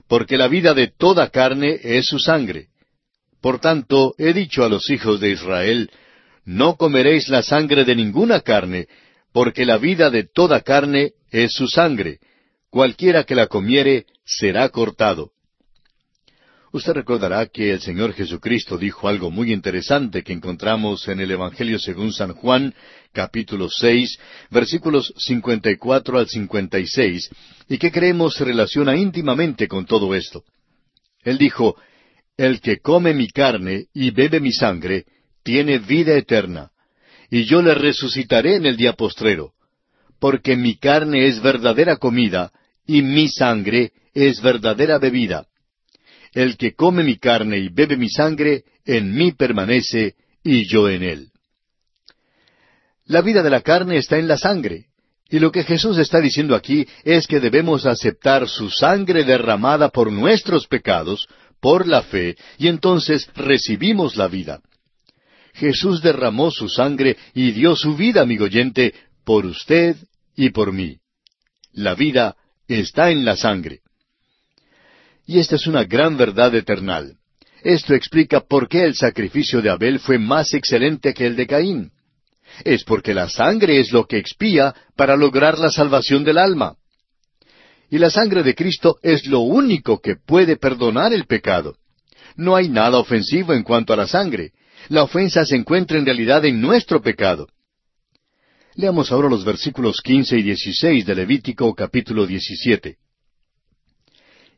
[0.08, 2.70] Porque la vida de toda carne es su sangre.
[3.46, 5.92] Por tanto, he dicho a los hijos de Israel,
[6.46, 8.88] no comeréis la sangre de ninguna carne,
[9.32, 12.18] porque la vida de toda carne es su sangre,
[12.72, 15.30] cualquiera que la comiere será cortado.
[16.72, 21.78] Usted recordará que el Señor Jesucristo dijo algo muy interesante que encontramos en el Evangelio
[21.78, 22.74] según San Juan,
[23.14, 24.18] capítulo seis,
[24.50, 27.30] versículos cincuenta y cuatro al cincuenta y seis,
[27.70, 30.44] y que creemos se relaciona íntimamente con todo esto.
[31.24, 31.76] Él dijo,
[32.38, 35.06] El que come mi carne y bebe mi sangre,
[35.44, 36.72] tiene vida eterna,
[37.30, 39.54] y yo le resucitaré en el día postrero,
[40.20, 42.52] porque mi carne es verdadera comida,
[42.86, 45.48] y mi sangre es verdadera bebida.
[46.34, 51.04] El que come mi carne y bebe mi sangre, en mí permanece, y yo en
[51.04, 51.30] él.
[53.06, 54.88] La vida de la carne está en la sangre,
[55.28, 60.12] Y lo que Jesús está diciendo aquí es que debemos aceptar su sangre derramada por
[60.12, 61.28] nuestros pecados,
[61.66, 64.62] por la fe, y entonces recibimos la vida.
[65.56, 68.94] Jesús derramó su sangre y dio su vida, amigo oyente,
[69.24, 69.96] por usted
[70.36, 71.00] y por mí.
[71.74, 72.36] La vida
[72.68, 73.80] está en la sangre.
[75.26, 77.18] Y esta es una gran verdad eternal.
[77.64, 81.92] Esto explica por qué el sacrificio de Abel fue más excelente que el de Caín.
[82.64, 86.76] Es porque la sangre es lo que expía para lograr la salvación del alma.
[87.90, 91.78] Y la sangre de Cristo es lo único que puede perdonar el pecado.
[92.36, 94.52] No hay nada ofensivo en cuanto a la sangre.
[94.90, 97.48] La ofensa se encuentra en realidad en nuestro pecado.
[98.76, 102.98] Leamos ahora los versículos quince y dieciséis de Levítico capítulo diecisiete.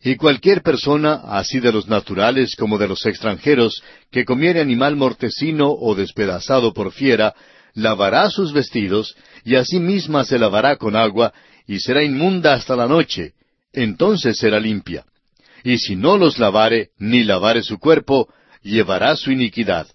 [0.04, 5.72] Y cualquier persona, así de los naturales como de los extranjeros, que comiere animal mortecino
[5.72, 7.36] o despedazado por fiera,
[7.74, 11.34] lavará sus vestidos, y a sí misma se lavará con agua,
[11.68, 13.34] y será inmunda hasta la noche,
[13.74, 15.06] entonces será limpia.
[15.64, 19.88] Y si no los lavare, ni lavare su cuerpo, llevará su iniquidad.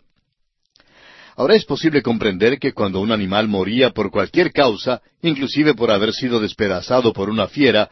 [1.35, 6.13] Ahora es posible comprender que cuando un animal moría por cualquier causa, inclusive por haber
[6.13, 7.89] sido despedazado por una fiera,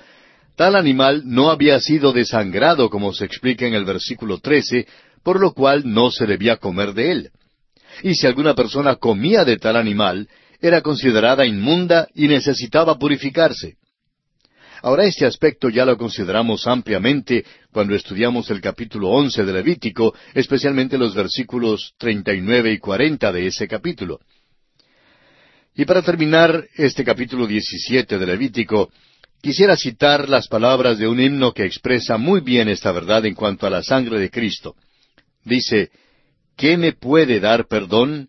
[0.61, 4.87] Tal animal no había sido desangrado, como se explica en el versículo trece,
[5.23, 7.31] por lo cual no se debía comer de él.
[8.03, 10.29] Y si alguna persona comía de tal animal,
[10.61, 13.77] era considerada inmunda y necesitaba purificarse.
[14.83, 20.97] Ahora este aspecto ya lo consideramos ampliamente cuando estudiamos el capítulo once de Levítico, especialmente
[20.97, 24.21] los versículos treinta y nueve y cuarenta de ese capítulo.
[25.75, 28.91] Y para terminar este capítulo diecisiete de Levítico,
[29.41, 33.67] Quisiera citar las palabras de un himno que expresa muy bien esta verdad en cuanto
[33.67, 34.77] a la sangre de Cristo.
[35.45, 35.91] Dice,
[36.57, 38.29] ¿qué me puede dar perdón?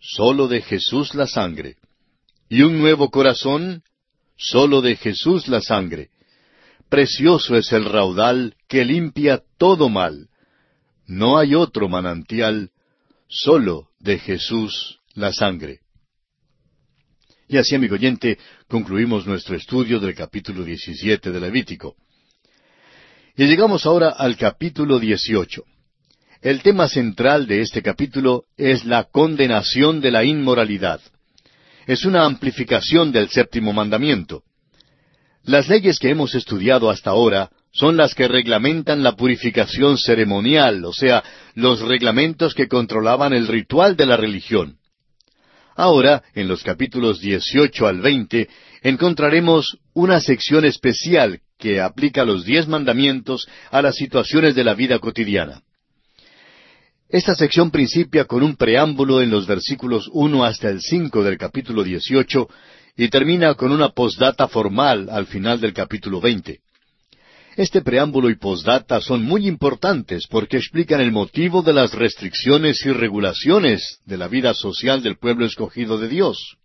[0.00, 1.76] Solo de Jesús la sangre.
[2.48, 3.82] ¿Y un nuevo corazón?
[4.36, 6.08] Solo de Jesús la sangre.
[6.88, 10.28] Precioso es el raudal que limpia todo mal.
[11.06, 12.70] No hay otro manantial,
[13.28, 15.80] solo de Jesús la sangre.
[17.46, 18.38] Y así, amigo oyente,
[18.68, 21.96] concluimos nuestro estudio del capítulo 17 de Levítico.
[23.36, 25.64] Y llegamos ahora al capítulo 18.
[26.42, 30.98] El tema central de este capítulo es la condenación de la inmoralidad.
[31.86, 34.42] Es una amplificación del séptimo mandamiento.
[35.44, 40.94] Las leyes que hemos estudiado hasta ahora son las que reglamentan la purificación ceremonial, o
[40.94, 41.22] sea,
[41.56, 44.78] los reglamentos que controlaban el ritual de la religión.
[45.76, 48.48] Ahora, en los capítulos 18 al 20,
[48.80, 54.98] encontraremos una sección especial que aplica los diez mandamientos a las situaciones de la vida
[55.00, 55.60] cotidiana.
[57.12, 61.82] Esta sección principia con un preámbulo en los versículos uno hasta el cinco del capítulo
[61.82, 62.48] 18
[62.96, 66.60] y termina con una postdata formal al final del capítulo 20.
[67.56, 72.92] Este preámbulo y postdata son muy importantes porque explican el motivo de las restricciones y
[72.92, 76.58] regulaciones de la vida social del pueblo escogido de Dios.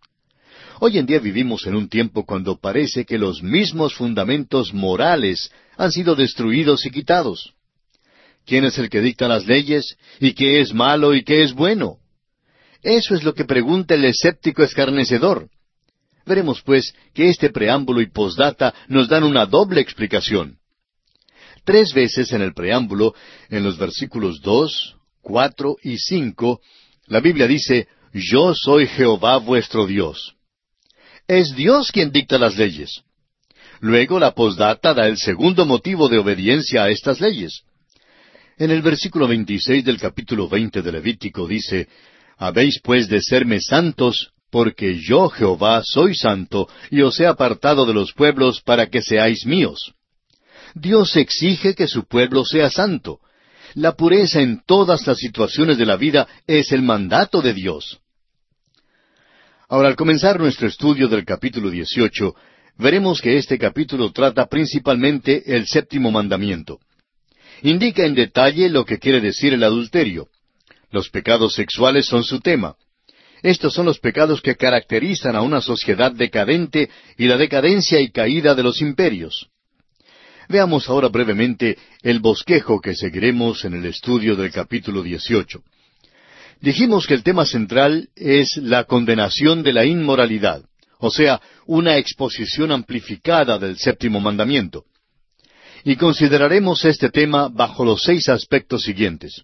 [0.80, 5.91] Hoy en día vivimos en un tiempo cuando parece que los mismos fundamentos morales han
[5.91, 7.55] sido destruidos y quitados.
[8.46, 9.98] ¿Quién es el que dicta las leyes?
[10.20, 11.98] ¿Y qué es malo y qué es bueno?
[12.82, 15.50] Eso es lo que pregunta el escéptico escarnecedor.
[16.26, 20.58] Veremos, pues, que este preámbulo y postdata nos dan una doble explicación.
[21.64, 23.16] Tres veces en el preámbulo,
[23.50, 26.62] en los versículos dos, cuatro y cinco,
[27.08, 30.36] la Biblia dice, Yo soy Jehová vuestro Dios.
[31.28, 33.02] Es Dios quien dicta las leyes.
[33.80, 37.64] Luego la posdata da el segundo motivo de obediencia a estas leyes.
[38.58, 41.89] En el versículo 26 del capítulo 20 de Levítico dice,
[42.38, 47.93] Habéis pues de serme santos, porque yo Jehová soy santo, y os he apartado de
[47.93, 49.93] los pueblos para que seáis míos.
[50.74, 53.20] Dios exige que su pueblo sea santo.
[53.74, 57.99] La pureza en todas las situaciones de la vida es el mandato de Dios.
[59.68, 62.34] Ahora, al comenzar nuestro estudio del capítulo 18,
[62.78, 66.80] veremos que este capítulo trata principalmente el séptimo mandamiento.
[67.62, 70.28] Indica en detalle lo que quiere decir el adulterio.
[70.91, 72.76] Los pecados sexuales son su tema.
[73.41, 78.56] Estos son los pecados que caracterizan a una sociedad decadente y la decadencia y caída
[78.56, 79.47] de los imperios.
[80.47, 85.62] Veamos ahora brevemente el bosquejo que seguiremos en el estudio del capítulo 18.
[86.62, 90.64] Dijimos que el tema central es la condenación de la inmoralidad,
[90.99, 94.86] o sea, una exposición amplificada del séptimo mandamiento.
[95.88, 99.44] Y consideraremos este tema bajo los seis aspectos siguientes.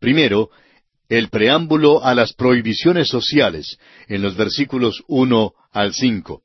[0.00, 0.50] Primero,
[1.08, 6.42] el preámbulo a las prohibiciones sociales, en los versículos uno al cinco.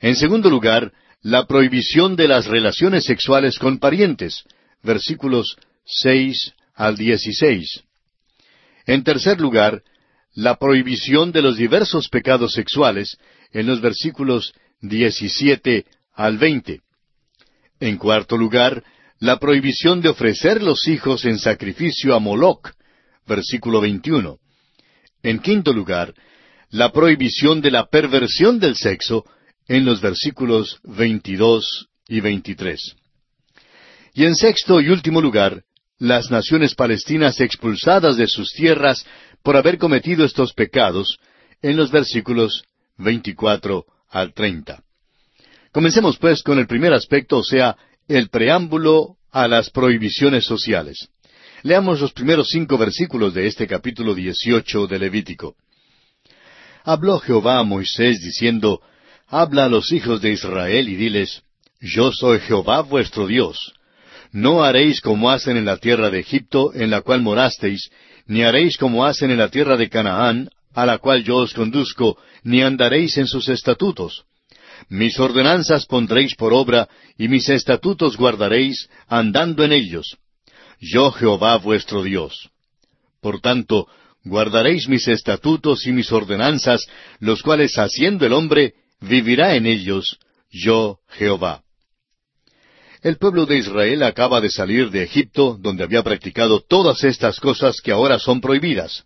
[0.00, 4.42] En segundo lugar, la prohibición de las relaciones sexuales con parientes,
[4.82, 7.82] versículos seis al dieciséis.
[8.86, 9.82] En tercer lugar,
[10.32, 13.18] la prohibición de los diversos pecados sexuales,
[13.52, 15.84] en los versículos diecisiete
[16.14, 16.80] al veinte.
[17.80, 18.84] En cuarto lugar,
[19.18, 22.72] la prohibición de ofrecer los hijos en sacrificio a Moloc,
[23.26, 24.38] versículo 21.
[25.22, 26.14] En quinto lugar,
[26.70, 29.24] la prohibición de la perversión del sexo,
[29.66, 32.96] en los versículos 22 y 23.
[34.14, 35.64] Y en sexto y último lugar,
[35.98, 39.06] las naciones palestinas expulsadas de sus tierras
[39.42, 41.18] por haber cometido estos pecados,
[41.62, 42.64] en los versículos
[42.98, 44.82] 24 al 30.
[45.72, 47.76] Comencemos pues con el primer aspecto, o sea,
[48.08, 51.08] el preámbulo a las prohibiciones sociales.
[51.62, 55.54] Leamos los primeros cinco versículos de este capítulo dieciocho de Levítico.
[56.82, 58.80] Habló Jehová a Moisés diciendo,
[59.28, 61.42] Habla a los hijos de Israel y diles,
[61.80, 63.74] Yo soy Jehová vuestro Dios.
[64.32, 67.90] No haréis como hacen en la tierra de Egipto, en la cual morasteis,
[68.26, 72.18] ni haréis como hacen en la tierra de Canaán, a la cual yo os conduzco,
[72.42, 74.24] ni andaréis en sus estatutos
[74.88, 80.16] mis ordenanzas pondréis por obra, y mis estatutos guardaréis, andando en ellos.
[80.80, 82.50] Yo Jehová vuestro Dios.
[83.20, 83.86] Por tanto,
[84.24, 86.86] guardaréis mis estatutos y mis ordenanzas,
[87.18, 90.18] los cuales haciendo el hombre, vivirá en ellos,
[90.50, 91.62] yo Jehová.
[93.02, 97.80] El pueblo de Israel acaba de salir de Egipto, donde había practicado todas estas cosas
[97.80, 99.04] que ahora son prohibidas.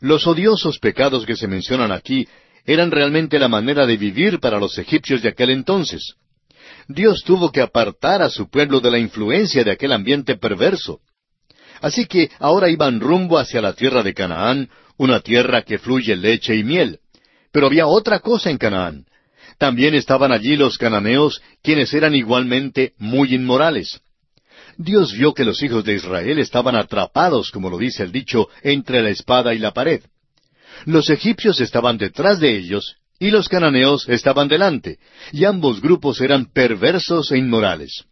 [0.00, 2.26] Los odiosos pecados que se mencionan aquí
[2.64, 6.14] eran realmente la manera de vivir para los egipcios de aquel entonces.
[6.88, 11.00] Dios tuvo que apartar a su pueblo de la influencia de aquel ambiente perverso.
[11.80, 16.54] Así que ahora iban rumbo hacia la tierra de Canaán, una tierra que fluye leche
[16.54, 17.00] y miel.
[17.50, 19.06] Pero había otra cosa en Canaán.
[19.58, 24.00] También estaban allí los cananeos, quienes eran igualmente muy inmorales.
[24.76, 29.02] Dios vio que los hijos de Israel estaban atrapados, como lo dice el dicho, entre
[29.02, 30.02] la espada y la pared.
[30.84, 34.98] Los egipcios estaban detrás de ellos y los cananeos estaban delante,
[35.30, 38.04] y ambos grupos eran perversos e inmorales.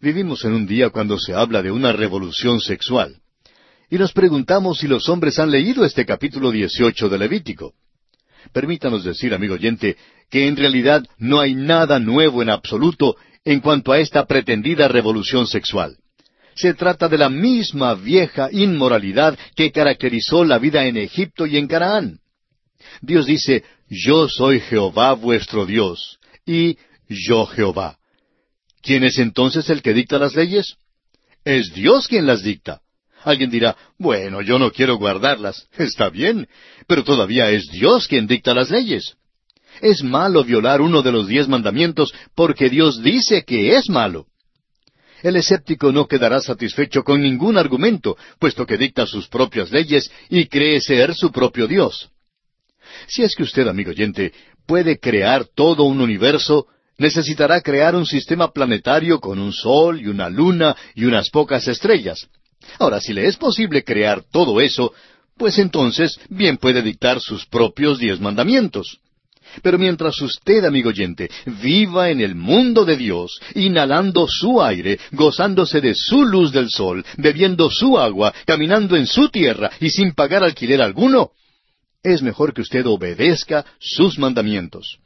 [0.00, 3.16] Vivimos en un día cuando se habla de una revolución sexual.
[3.90, 7.74] Y nos preguntamos si los hombres han leído este capítulo 18 de Levítico.
[8.52, 9.96] Permítanos decir, amigo oyente,
[10.30, 15.46] que en realidad no hay nada nuevo en absoluto en cuanto a esta pretendida revolución
[15.46, 15.98] sexual
[16.56, 21.68] se trata de la misma vieja inmoralidad que caracterizó la vida en Egipto y en
[21.68, 22.18] Canaán.
[23.00, 26.78] Dios dice, Yo soy Jehová vuestro Dios, y
[27.08, 27.98] yo Jehová.
[28.82, 30.76] ¿Quién es entonces el que dicta las leyes?
[31.44, 32.80] Es Dios quien las dicta.
[33.22, 35.66] Alguien dirá, bueno, yo no quiero guardarlas.
[35.76, 36.48] Está bien,
[36.86, 39.16] pero todavía es Dios quien dicta las leyes.
[39.80, 44.26] Es malo violar uno de los diez mandamientos porque Dios dice que es malo.
[45.22, 50.46] El escéptico no quedará satisfecho con ningún argumento, puesto que dicta sus propias leyes y
[50.46, 52.10] cree ser su propio Dios.
[53.08, 54.32] Si es que usted, amigo oyente,
[54.66, 56.66] puede crear todo un universo,
[56.98, 62.28] necesitará crear un sistema planetario con un sol y una luna y unas pocas estrellas.
[62.78, 64.92] Ahora, si le es posible crear todo eso,
[65.36, 69.00] pues entonces bien puede dictar sus propios diez mandamientos.
[69.62, 71.30] Pero mientras usted, amigo oyente,
[71.62, 77.04] viva en el mundo de Dios, inhalando su aire, gozándose de su luz del sol,
[77.16, 81.30] bebiendo su agua, caminando en su tierra y sin pagar alquiler alguno,
[82.02, 84.98] es mejor que usted obedezca sus mandamientos.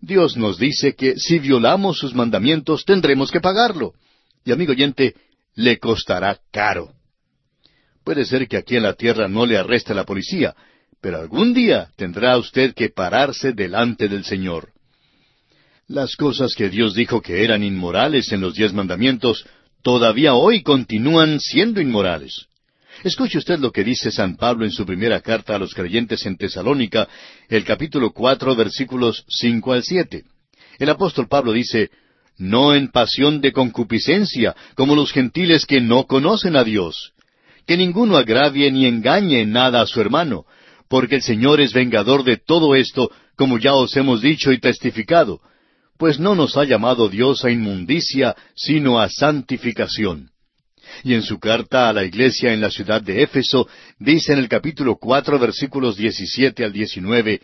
[0.00, 3.94] Dios nos dice que si violamos sus mandamientos tendremos que pagarlo.
[4.44, 5.14] Y amigo oyente,
[5.54, 6.92] le costará caro.
[8.04, 10.54] Puede ser que aquí en la tierra no le arreste la policía,
[11.00, 14.70] pero algún día tendrá usted que pararse delante del Señor.
[15.86, 19.46] Las cosas que Dios dijo que eran inmorales en los diez mandamientos,
[19.82, 22.46] todavía hoy continúan siendo inmorales.
[23.04, 26.36] Escuche usted lo que dice San Pablo en su primera carta a los creyentes en
[26.36, 27.08] Tesalónica,
[27.48, 30.24] el capítulo cuatro, versículos cinco al siete.
[30.78, 31.90] El apóstol Pablo dice,
[32.36, 37.12] No en pasión de concupiscencia, como los gentiles que no conocen a Dios.
[37.66, 40.44] Que ninguno agravie ni engañe en nada a su hermano,
[40.88, 45.40] porque el Señor es vengador de todo esto, como ya os hemos dicho y testificado,
[45.98, 50.30] pues no nos ha llamado Dios a inmundicia, sino a santificación.
[51.04, 53.68] Y en su carta a la iglesia en la ciudad de Éfeso,
[53.98, 57.40] dice en el capítulo cuatro versículos diecisiete al diecinueve,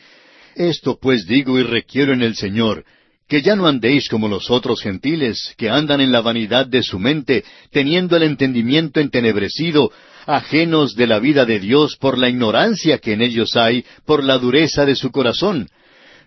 [0.55, 2.85] Esto pues digo y requiero en el Señor,
[3.29, 6.99] que ya no andéis como los otros gentiles, que andan en la vanidad de su
[6.99, 9.91] mente, teniendo el entendimiento entenebrecido,
[10.27, 14.39] ajenos de la vida de Dios por la ignorancia que en ellos hay, por la
[14.39, 15.69] dureza de su corazón,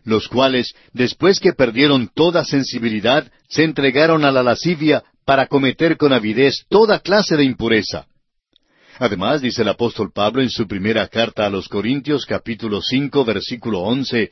[0.04, 6.14] los cuales, después que perdieron toda sensibilidad, se entregaron a la lascivia para cometer con
[6.14, 8.08] avidez toda clase de impureza.
[9.00, 13.82] Además, dice el apóstol Pablo en su primera carta a los Corintios capítulo cinco versículo
[13.82, 14.32] once,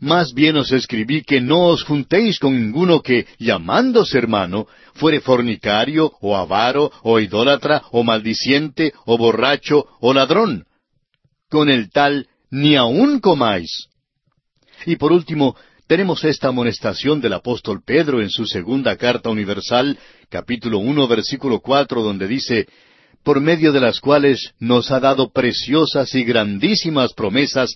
[0.00, 6.12] Más bien os escribí que no os juntéis con ninguno que, llamándose hermano, fuere fornicario,
[6.20, 10.64] o avaro, o idólatra, o maldiciente, o borracho, o ladrón.
[11.48, 13.88] Con el tal ni aun comáis.
[14.86, 20.78] Y por último, tenemos esta amonestación del apóstol Pedro en su segunda carta universal, capítulo
[20.78, 22.66] uno, versículo cuatro, donde dice,
[23.22, 27.74] por medio de las cuales nos ha dado preciosas y grandísimas promesas,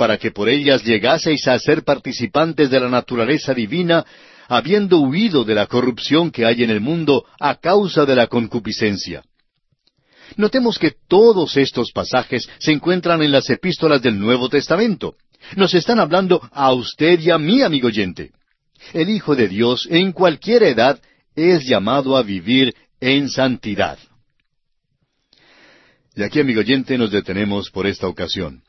[0.00, 4.02] para que por ellas llegaseis a ser participantes de la naturaleza divina,
[4.48, 9.22] habiendo huido de la corrupción que hay en el mundo a causa de la concupiscencia.
[10.38, 15.16] Notemos que todos estos pasajes se encuentran en las epístolas del Nuevo Testamento.
[15.56, 18.30] Nos están hablando a usted y a mí, amigo oyente.
[18.94, 20.98] El Hijo de Dios, en cualquier edad,
[21.36, 23.98] es llamado a vivir en santidad.
[26.16, 28.62] Y aquí, amigo oyente, nos detenemos por esta ocasión.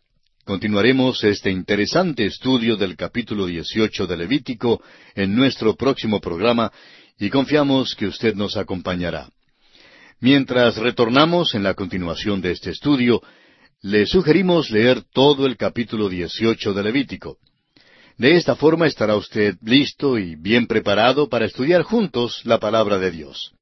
[0.51, 4.83] Continuaremos este interesante estudio del capítulo 18 de Levítico
[5.15, 6.73] en nuestro próximo programa
[7.17, 9.29] y confiamos que usted nos acompañará.
[10.19, 13.21] Mientras retornamos en la continuación de este estudio,
[13.81, 17.37] le sugerimos leer todo el capítulo 18 de Levítico.
[18.17, 23.09] De esta forma estará usted listo y bien preparado para estudiar juntos la palabra de
[23.09, 23.53] Dios.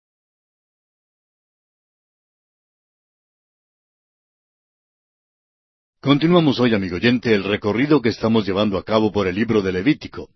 [6.02, 9.74] Continuamos hoy, amigo oyente, el recorrido que estamos llevando a cabo por el libro de
[9.74, 10.30] Levítico.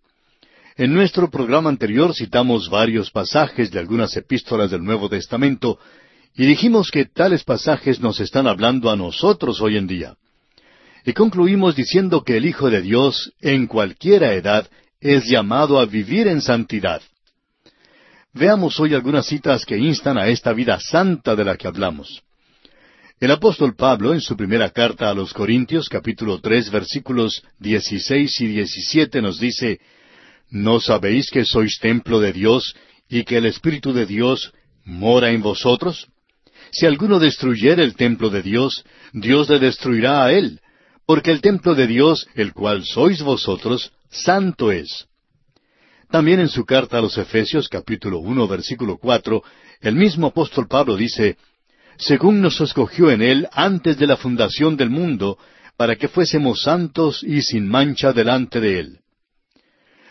[0.76, 5.78] En nuestro programa anterior citamos varios pasajes de algunas epístolas del Nuevo Testamento
[6.34, 10.16] y dijimos que tales pasajes nos están hablando a nosotros hoy en día.
[11.06, 14.68] Y concluimos diciendo que el Hijo de Dios, en cualquiera edad,
[15.00, 17.00] es llamado a vivir en santidad.
[18.34, 22.22] Veamos hoy algunas citas que instan a esta vida santa de la que hablamos.
[23.24, 28.48] El apóstol Pablo, en su primera carta a los Corintios, capítulo tres, versículos dieciséis y
[28.48, 29.80] diecisiete, nos dice,
[30.50, 32.76] ¿No sabéis que sois templo de Dios
[33.08, 34.52] y que el Espíritu de Dios
[34.84, 36.06] mora en vosotros?
[36.70, 40.60] Si alguno destruyere el templo de Dios, Dios le destruirá a él,
[41.06, 45.06] porque el templo de Dios, el cual sois vosotros, santo es.
[46.10, 49.42] También en su carta a los Efesios capítulo uno versículo cuatro,
[49.80, 51.38] el mismo apóstol Pablo dice,
[51.98, 55.38] según nos escogió en él antes de la fundación del mundo,
[55.76, 58.98] para que fuésemos santos y sin mancha delante de él.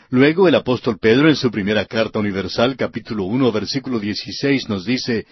[0.10, 5.26] Luego el apóstol Pedro en su primera carta universal capítulo uno versículo dieciséis nos dice,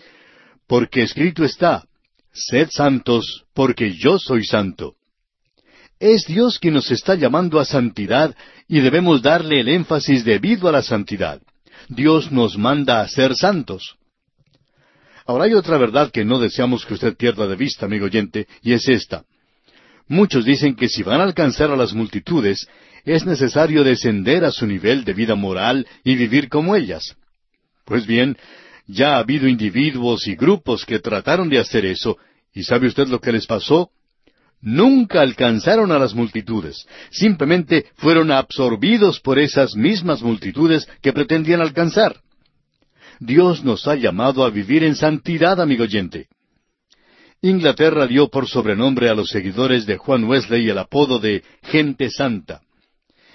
[0.68, 1.86] porque escrito está,
[2.34, 4.96] Sed santos, porque yo soy santo.
[6.00, 8.36] Es Dios quien nos está llamando a santidad
[8.68, 11.42] y debemos darle el énfasis debido a la santidad.
[11.90, 13.98] Dios nos manda a ser santos.
[15.32, 18.74] Ahora hay otra verdad que no deseamos que usted pierda de vista, amigo oyente, y
[18.74, 19.24] es esta.
[20.10, 22.68] Muchos dicen que si van a alcanzar a las multitudes,
[23.06, 27.16] es necesario descender a su nivel de vida moral y vivir como ellas.
[27.86, 28.36] Pues bien,
[28.88, 32.18] ya ha habido individuos y grupos que trataron de hacer eso,
[32.54, 33.90] y ¿sabe usted lo que les pasó?
[34.60, 42.20] Nunca alcanzaron a las multitudes, simplemente fueron absorbidos por esas mismas multitudes que pretendían alcanzar.
[43.22, 46.28] Dios nos ha llamado a vivir en santidad, amigo oyente.
[47.44, 52.62] Inglaterra dio por sobrenombre a los seguidores de Juan Wesley el apodo de gente santa.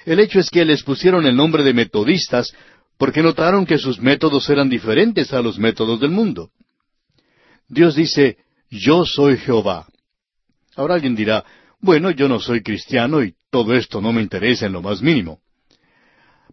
[0.04, 2.52] El hecho es que les pusieron el nombre de metodistas
[2.98, 6.50] porque notaron que sus métodos eran diferentes a los métodos del mundo.
[7.68, 9.86] Dios dice, yo soy Jehová.
[10.74, 11.44] Ahora alguien dirá,
[11.78, 15.38] bueno, yo no soy cristiano y todo esto no me interesa en lo más mínimo.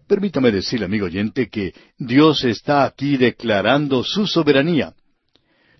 [0.08, 4.94] Permítame decirle, amigo oyente, que Dios está aquí declarando su soberanía.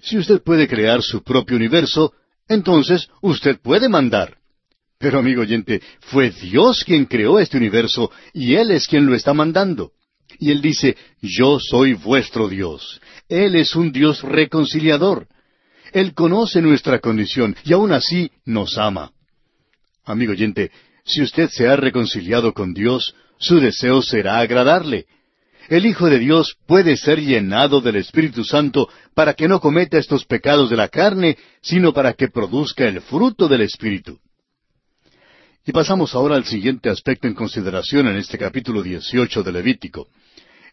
[0.02, 2.14] Si usted puede crear su propio universo,
[2.48, 4.38] entonces usted puede mandar.
[4.98, 9.34] Pero, amigo oyente, fue Dios quien creó este universo y Él es quien lo está
[9.34, 9.92] mandando.
[10.40, 13.00] Y él dice, yo soy vuestro Dios.
[13.30, 15.28] Él es un Dios reconciliador.
[15.92, 19.12] Él conoce nuestra condición y aún así nos ama.
[20.04, 20.72] Amigo oyente,
[21.06, 25.06] si usted se ha reconciliado con Dios, su deseo será agradarle.
[25.70, 30.26] El Hijo de Dios puede ser llenado del Espíritu Santo para que no cometa estos
[30.26, 34.20] pecados de la carne, sino para que produzca el fruto del Espíritu.
[35.66, 40.08] Y pasamos ahora al siguiente aspecto en consideración en este capítulo 18 de Levítico.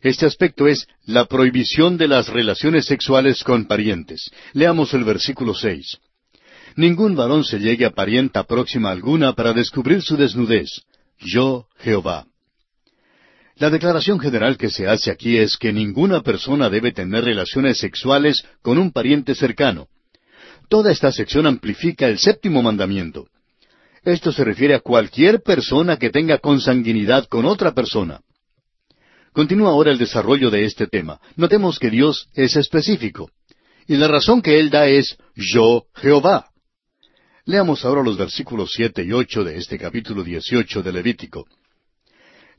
[0.00, 4.30] Este aspecto es la prohibición de las relaciones sexuales con parientes.
[4.52, 5.98] Leamos el versículo seis.
[6.76, 10.82] Ningún varón se llegue a parienta próxima alguna para descubrir su desnudez.
[11.18, 12.29] yo Jehová.
[13.60, 18.42] La declaración general que se hace aquí es que ninguna persona debe tener relaciones sexuales
[18.62, 19.86] con un pariente cercano.
[20.70, 23.26] Toda esta sección amplifica el séptimo mandamiento.
[24.02, 28.22] Esto se refiere a cualquier persona que tenga consanguinidad con otra persona.
[29.34, 31.20] Continúa ahora el desarrollo de este tema.
[31.36, 33.30] Notemos que Dios es específico.
[33.86, 36.46] Y la razón que Él da es yo, Jehová.
[37.44, 41.46] Leamos ahora los versículos siete y ocho de este capítulo dieciocho de Levítico.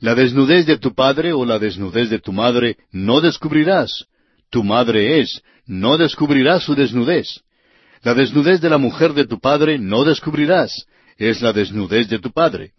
[0.02, 4.08] La desnudez de tu padre o la desnudez de tu madre no descubrirás.
[4.50, 7.42] Tu madre es, no descubrirás su desnudez.
[8.02, 10.88] La desnudez de la mujer de tu padre no descubrirás.
[11.18, 12.72] Es la desnudez de tu padre.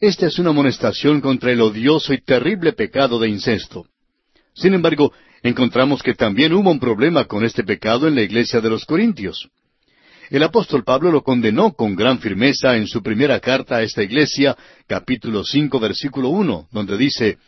[0.00, 3.84] Esta es una amonestación contra el odioso y terrible pecado de incesto.
[4.54, 8.70] Sin embargo, encontramos que también hubo un problema con este pecado en la iglesia de
[8.70, 9.50] los Corintios.
[10.30, 14.56] El apóstol Pablo lo condenó con gran firmeza en su primera carta a esta iglesia,
[14.86, 17.38] capítulo cinco, versículo uno, donde dice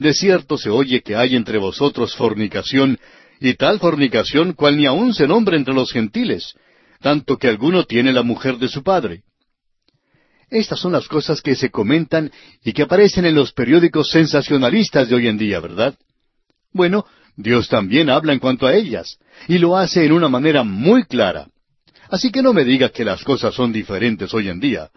[0.00, 2.98] De cierto se oye que hay entre vosotros fornicación,
[3.38, 6.54] y tal fornicación cual ni aun se nombra entre los gentiles,
[7.00, 9.22] tanto que alguno tiene la mujer de su padre.
[10.50, 12.32] Estas son las cosas que se comentan
[12.64, 15.94] y que aparecen en los periódicos sensacionalistas de hoy en día, ¿verdad?
[16.72, 17.06] Bueno,
[17.36, 19.16] Dios también habla en cuanto a ellas,
[19.46, 21.46] y lo hace en una manera muy clara.
[22.10, 24.90] Así que no me diga que las cosas son diferentes hoy en día.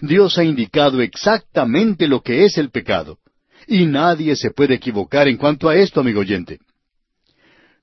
[0.00, 3.18] Dios ha indicado exactamente lo que es el pecado.
[3.66, 6.58] Y nadie se puede equivocar en cuanto a esto, amigo oyente.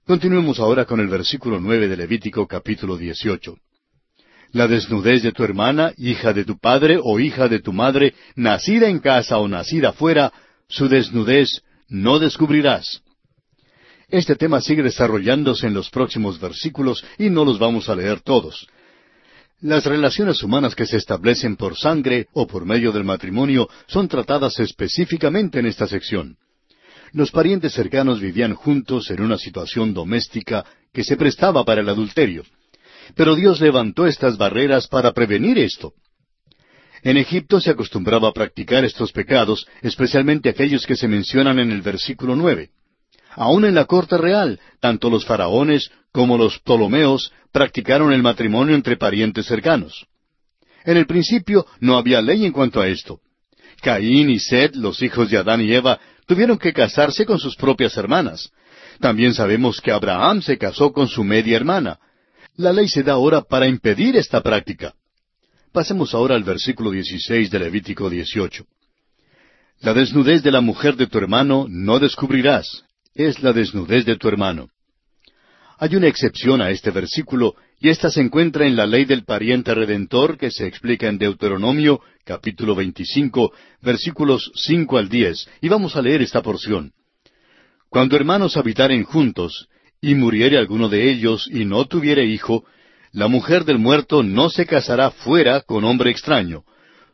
[0.06, 3.58] Continuemos ahora con el versículo nueve de Levítico capítulo dieciocho.
[4.52, 8.88] La desnudez de tu hermana, hija de tu padre o hija de tu madre, nacida
[8.88, 10.32] en casa o nacida fuera,
[10.68, 13.03] su desnudez no descubrirás.
[14.14, 18.68] Este tema sigue desarrollándose en los próximos versículos y no los vamos a leer todos.
[19.60, 24.60] Las relaciones humanas que se establecen por sangre o por medio del matrimonio son tratadas
[24.60, 26.38] específicamente en esta sección.
[27.12, 32.44] Los parientes cercanos vivían juntos en una situación doméstica que se prestaba para el adulterio.
[33.16, 35.94] Pero Dios levantó estas barreras para prevenir esto.
[37.02, 41.82] En Egipto se acostumbraba a practicar estos pecados, especialmente aquellos que se mencionan en el
[41.82, 42.70] versículo nueve.
[43.36, 48.98] Aún en la corte real, tanto los faraones como los Ptolomeos practicaron el matrimonio entre
[48.98, 50.06] parientes cercanos.
[50.86, 53.20] En el principio no había ley en cuanto a esto.
[53.82, 57.98] Caín y Sed, los hijos de Adán y Eva, tuvieron que casarse con sus propias
[57.98, 58.52] hermanas.
[59.00, 62.00] También sabemos que Abraham se casó con su media hermana.
[62.56, 64.94] La ley se da ahora para impedir esta práctica.
[65.72, 68.66] Pasemos ahora al versículo 16 de Levítico 18.
[69.82, 72.84] La desnudez de la mujer de tu hermano no descubrirás,
[73.16, 74.70] es la desnudez de tu hermano.
[75.78, 79.74] Hay una excepción a este versículo, y ésta se encuentra en la ley del pariente
[79.74, 83.52] redentor que se explica en Deuteronomio capítulo 25,
[83.82, 86.94] versículos 5 al 10, y vamos a leer esta porción.
[87.90, 89.68] Cuando hermanos habitaren juntos,
[90.02, 92.66] y muriere alguno de ellos y no tuviere hijo,
[93.14, 96.64] la mujer del muerto no se casará fuera con hombre extraño.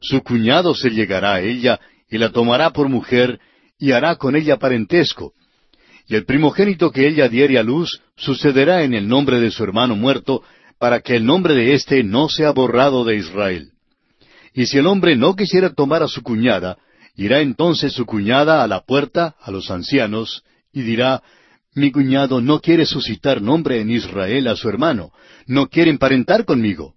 [0.02, 1.80] Su cuñado se llegará a ella
[2.10, 3.39] y la tomará por mujer
[3.78, 5.34] y hará con ella parentesco,
[6.10, 9.95] y el primogénito que ella diere a luz sucederá en el nombre de su hermano
[9.95, 10.43] muerto,
[10.80, 13.74] para que el nombre de éste no sea borrado de Israel.
[14.55, 16.80] Y si el hombre no quisiera tomar a su cuñada,
[17.16, 20.43] irá entonces su cuñada a la puerta, a los ancianos,
[20.74, 21.22] y dirá,
[21.76, 25.12] Mi cuñado no quiere suscitar nombre en Israel a su hermano,
[25.45, 26.95] no quiere emparentar conmigo.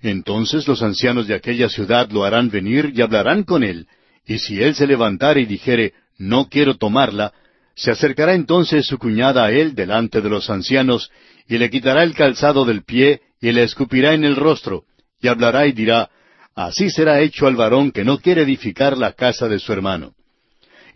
[0.00, 3.88] Entonces los ancianos de aquella ciudad lo harán venir y hablarán con él,
[4.24, 7.32] y si él se levantare y dijere, No quiero tomarla,
[7.78, 11.12] se acercará entonces su cuñada a él delante de los ancianos,
[11.48, 14.82] y le quitará el calzado del pie, y le escupirá en el rostro,
[15.20, 16.10] y hablará y dirá,
[16.56, 20.14] Así será hecho al varón que no quiere edificar la casa de su hermano.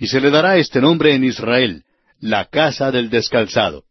[0.00, 1.84] Y se le dará este nombre en Israel,
[2.18, 3.84] la casa del descalzado.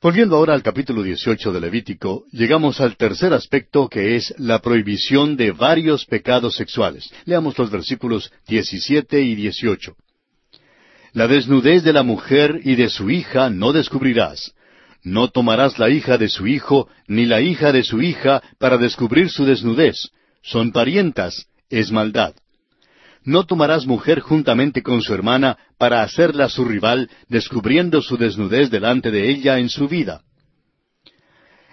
[0.00, 5.36] Volviendo ahora al capítulo 18 de Levítico, llegamos al tercer aspecto que es la prohibición
[5.36, 7.10] de varios pecados sexuales.
[7.24, 9.96] Leamos los versículos 17 y 18.
[11.12, 14.52] La desnudez de la mujer y de su hija no descubrirás.
[15.02, 19.30] No tomarás la hija de su hijo, ni la hija de su hija, para descubrir
[19.30, 19.96] su desnudez.
[20.42, 22.34] Son parientas, es maldad.
[23.24, 29.10] No tomarás mujer juntamente con su hermana para hacerla su rival, descubriendo su desnudez delante
[29.10, 30.22] de ella en su vida.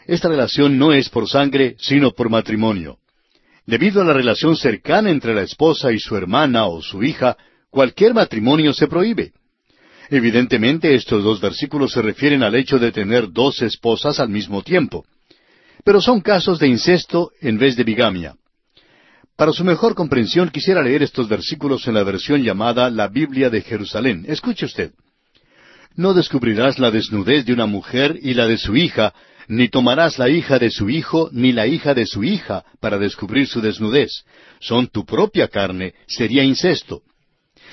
[0.05, 2.99] Esta relación no es por sangre, sino por matrimonio.
[3.65, 7.35] Debido a la relación cercana entre la esposa y su hermana o su hija,
[7.75, 9.33] cualquier matrimonio se prohíbe.
[10.09, 15.03] Evidentemente estos dos versículos se refieren al hecho de tener dos esposas al mismo tiempo.
[15.83, 18.35] Pero son casos de incesto en vez de bigamia.
[19.35, 23.59] Para su mejor comprensión quisiera leer estos versículos en la versión llamada la Biblia de
[23.59, 24.23] Jerusalén.
[24.25, 24.91] Escuche usted.
[25.97, 29.13] No descubrirás la desnudez de una mujer y la de su hija,
[29.49, 33.47] ni tomarás la hija de su hijo, ni la hija de su hija, para descubrir
[33.47, 34.23] su desnudez.
[34.61, 37.01] Son tu propia carne, sería incesto.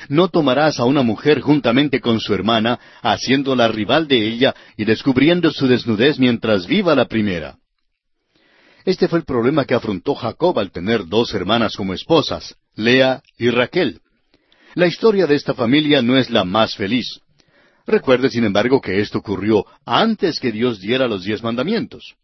[0.08, 5.50] No tomarás a una mujer juntamente con su hermana, haciéndola rival de ella y descubriendo
[5.50, 7.56] su desnudez mientras viva la primera.
[8.84, 13.50] Este fue el problema que afrontó Jacob al tener dos hermanas como esposas, Lea y
[13.50, 14.00] Raquel.
[14.74, 17.20] La historia de esta familia no es la más feliz.
[17.86, 22.14] Recuerde, sin embargo, que esto ocurrió antes que Dios diera los diez mandamientos.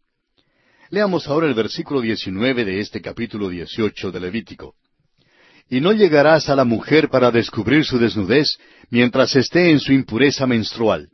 [0.89, 4.75] Leamos ahora el versículo 19 de este capítulo 18 de Levítico.
[5.69, 8.57] Y no llegarás a la mujer para descubrir su desnudez
[8.89, 11.09] mientras esté en su impureza menstrual.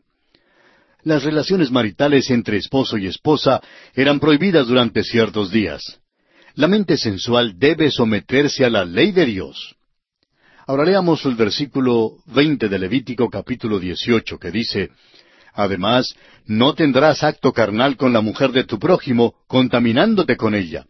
[1.03, 3.61] Las relaciones maritales entre esposo y esposa
[3.93, 5.99] eran prohibidas durante ciertos días.
[6.55, 9.75] La mente sensual debe someterse a la ley de Dios.
[10.65, 14.89] Ahora leamos el versículo veinte de Levítico capítulo dieciocho que dice
[15.53, 20.85] Además, no tendrás acto carnal con la mujer de tu prójimo, contaminándote con ella.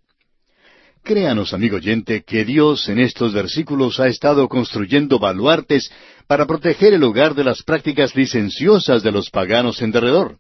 [1.06, 5.92] Créanos, amigo oyente, que Dios en estos versículos ha estado construyendo baluartes
[6.26, 10.40] para proteger el hogar de las prácticas licenciosas de los paganos en derredor.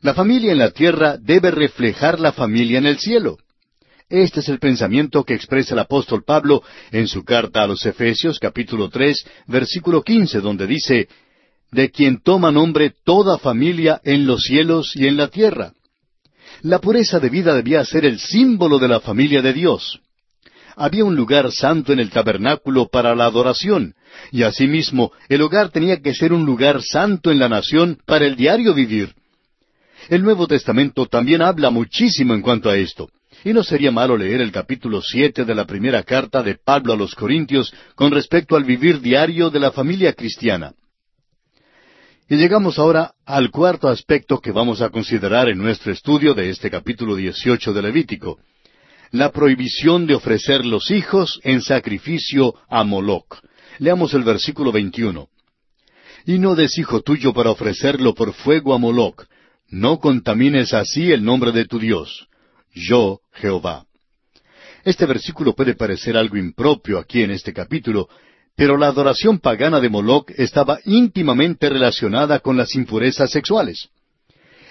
[0.00, 3.38] La familia en la tierra debe reflejar la familia en el cielo.
[4.08, 8.40] Este es el pensamiento que expresa el apóstol Pablo en su carta a los Efesios
[8.40, 11.06] capítulo tres versículo quince, donde dice
[11.70, 15.72] de quien toma nombre toda familia en los cielos y en la tierra.
[16.62, 20.00] La pureza de vida debía ser el símbolo de la familia de Dios.
[20.74, 23.94] Había un lugar santo en el tabernáculo para la adoración,
[24.32, 28.36] y asimismo el hogar tenía que ser un lugar santo en la nación para el
[28.36, 29.14] diario vivir.
[30.08, 33.08] El Nuevo Testamento también habla muchísimo en cuanto a esto.
[33.44, 36.96] Y no sería malo leer el capítulo siete de la primera carta de Pablo a
[36.96, 40.72] los Corintios con respecto al vivir diario de la familia cristiana.
[42.30, 46.70] Y llegamos ahora al cuarto aspecto que vamos a considerar en nuestro estudio de este
[46.70, 48.38] capítulo dieciocho de Levítico,
[49.10, 53.38] la prohibición de ofrecer los hijos en sacrificio a Moloc.
[53.78, 55.26] Leamos el versículo 21.
[56.26, 59.26] Y no des hijo tuyo para ofrecerlo por fuego a Moloc,
[59.70, 62.28] no contamines así el nombre de tu Dios
[62.74, 63.86] yo Jehová.
[64.84, 68.08] Este versículo puede parecer algo impropio aquí en este capítulo,
[68.58, 73.88] pero la adoración pagana de Moloc estaba íntimamente relacionada con las impurezas sexuales.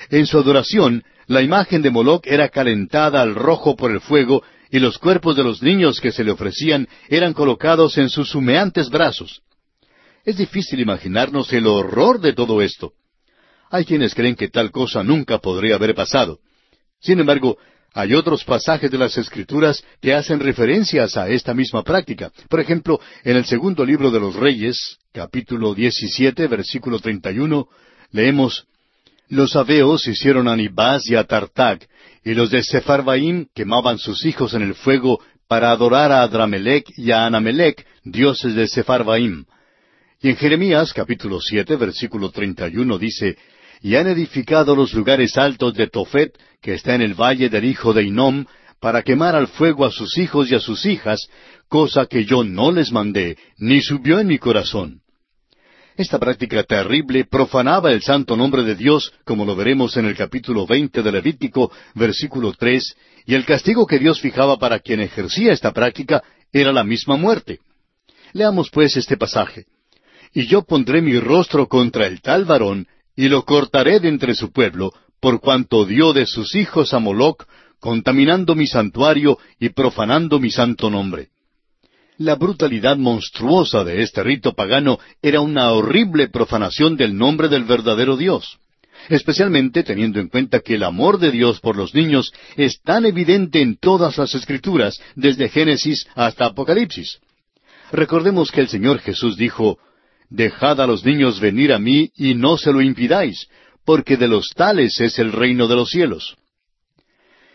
[0.10, 4.80] En su adoración, la imagen de Moloc era calentada al rojo por el fuego y
[4.80, 9.42] los cuerpos de los niños que se le ofrecían eran colocados en sus humeantes brazos.
[10.26, 12.92] Es difícil imaginarnos el horror de todo esto.
[13.72, 16.40] Hay quienes creen que tal cosa nunca podría haber pasado.
[17.00, 17.58] Sin embargo,
[17.98, 22.32] hay otros pasajes de las Escrituras que hacen referencias a esta misma práctica.
[22.48, 27.68] Por ejemplo, en el segundo libro de los Reyes, capítulo 17, versículo 31,
[28.12, 28.68] leemos,
[29.30, 31.88] Los aveos hicieron a Nibás y a Tartag,
[32.24, 37.10] y los de Sepharvaim quemaban sus hijos en el fuego para adorar a Adramelech y
[37.10, 39.44] a Anamelech, dioses de Sepharvaim.
[40.22, 43.40] Y en Jeremías, capítulo siete, versículo 31, dice,
[43.82, 47.94] y han edificado los lugares altos de Tofet, que está en el valle del hijo
[47.94, 48.46] de Inom,
[48.80, 51.28] para quemar al fuego a sus hijos y a sus hijas,
[51.68, 55.02] cosa que yo no les mandé, ni subió en mi corazón.
[55.96, 60.68] Esta práctica terrible profanaba el santo nombre de Dios, como lo veremos en el capítulo
[60.68, 65.74] veinte de Levítico, versículo tres, y el castigo que Dios fijaba para quien ejercía esta
[65.74, 66.24] práctica
[66.54, 67.60] era la misma muerte.
[68.34, 69.66] Leamos pues este pasaje.
[70.34, 72.88] Y yo pondré mi rostro contra el tal varón,
[73.18, 77.46] y lo cortaré de entre su pueblo, por cuanto dio de sus hijos a Moloc,
[77.80, 81.30] contaminando mi santuario y profanando mi santo nombre.
[82.20, 88.18] La brutalidad monstruosa de este rito pagano era una horrible profanación del nombre del verdadero
[88.18, 88.60] Dios,
[89.10, 93.62] especialmente teniendo en cuenta que el amor de Dios por los niños es tan evidente
[93.62, 97.20] en todas las escrituras, desde Génesis hasta Apocalipsis.
[97.92, 99.80] Recordemos que el Señor Jesús dijo,
[100.30, 103.48] Dejad a los niños venir a mí y no se lo impidáis,
[103.86, 106.36] porque de los tales es el reino de los cielos.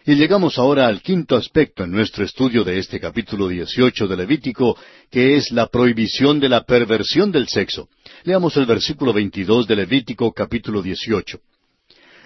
[0.04, 4.76] Y llegamos ahora al quinto aspecto en nuestro estudio de este capítulo dieciocho de Levítico,
[5.10, 7.88] que es la prohibición de la perversión del sexo.
[8.24, 11.38] Leamos el versículo veintidós de Levítico capítulo dieciocho.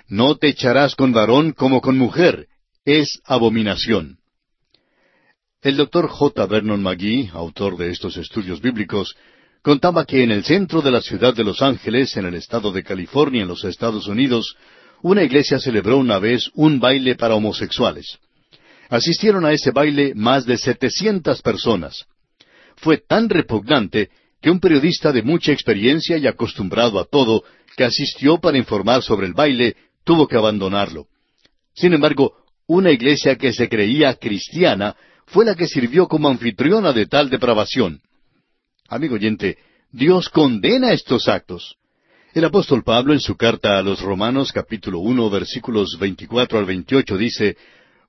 [0.08, 2.46] No te echarás con varón como con mujer,
[2.84, 4.18] es abominación.
[5.60, 6.46] El doctor J.
[6.46, 9.16] Vernon McGee, autor de estos estudios bíblicos,
[9.62, 12.82] contaba que en el centro de la ciudad de Los Ángeles, en el estado de
[12.82, 14.56] California, en los Estados Unidos,
[15.02, 18.18] una iglesia celebró una vez un baile para homosexuales.
[18.88, 22.06] Asistieron a ese baile más de setecientas personas.
[22.76, 27.42] Fue tan repugnante que un periodista de mucha experiencia y acostumbrado a todo,
[27.76, 31.06] que asistió para informar sobre el baile, tuvo que abandonarlo.
[31.74, 32.34] Sin embargo,
[32.66, 34.96] una iglesia que se creía cristiana
[35.26, 38.00] fue la que sirvió como anfitriona de tal depravación.
[38.88, 39.58] Amigo oyente,
[39.90, 41.76] Dios condena estos actos.
[42.34, 47.16] El apóstol Pablo en su carta a los Romanos capítulo uno versículos 24 al 28
[47.16, 47.56] dice,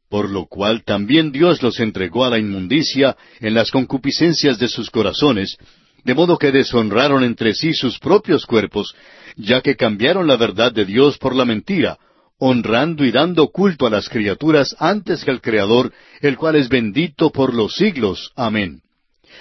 [0.07, 4.91] Por lo cual también Dios los entregó a la inmundicia en las concupiscencias de sus
[4.91, 5.57] corazones,
[6.03, 8.93] de modo que deshonraron entre sí sus propios cuerpos,
[9.35, 11.97] ya que cambiaron la verdad de Dios por la mentira,
[12.37, 17.31] honrando y dando culto a las criaturas antes que al Creador, el cual es bendito
[17.31, 18.31] por los siglos.
[18.35, 18.81] Amén.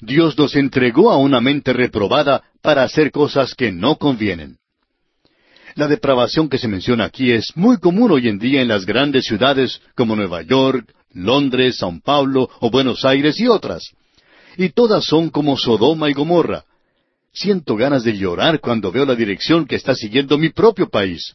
[0.00, 4.56] Dios los entregó a una mente reprobada para hacer cosas que no convienen.
[5.74, 9.24] La depravación que se menciona aquí es muy común hoy en día en las grandes
[9.24, 13.90] ciudades como Nueva York, Londres, Sao Paulo o Buenos Aires y otras.
[14.56, 16.64] Y todas son como Sodoma y Gomorra.
[17.32, 21.34] Siento ganas de llorar cuando veo la dirección que está siguiendo mi propio país.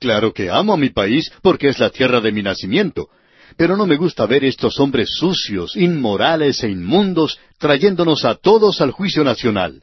[0.00, 3.08] Claro que amo a mi país porque es la tierra de mi nacimiento,
[3.56, 8.90] pero no me gusta ver estos hombres sucios, inmorales e inmundos trayéndonos a todos al
[8.90, 9.82] juicio nacional.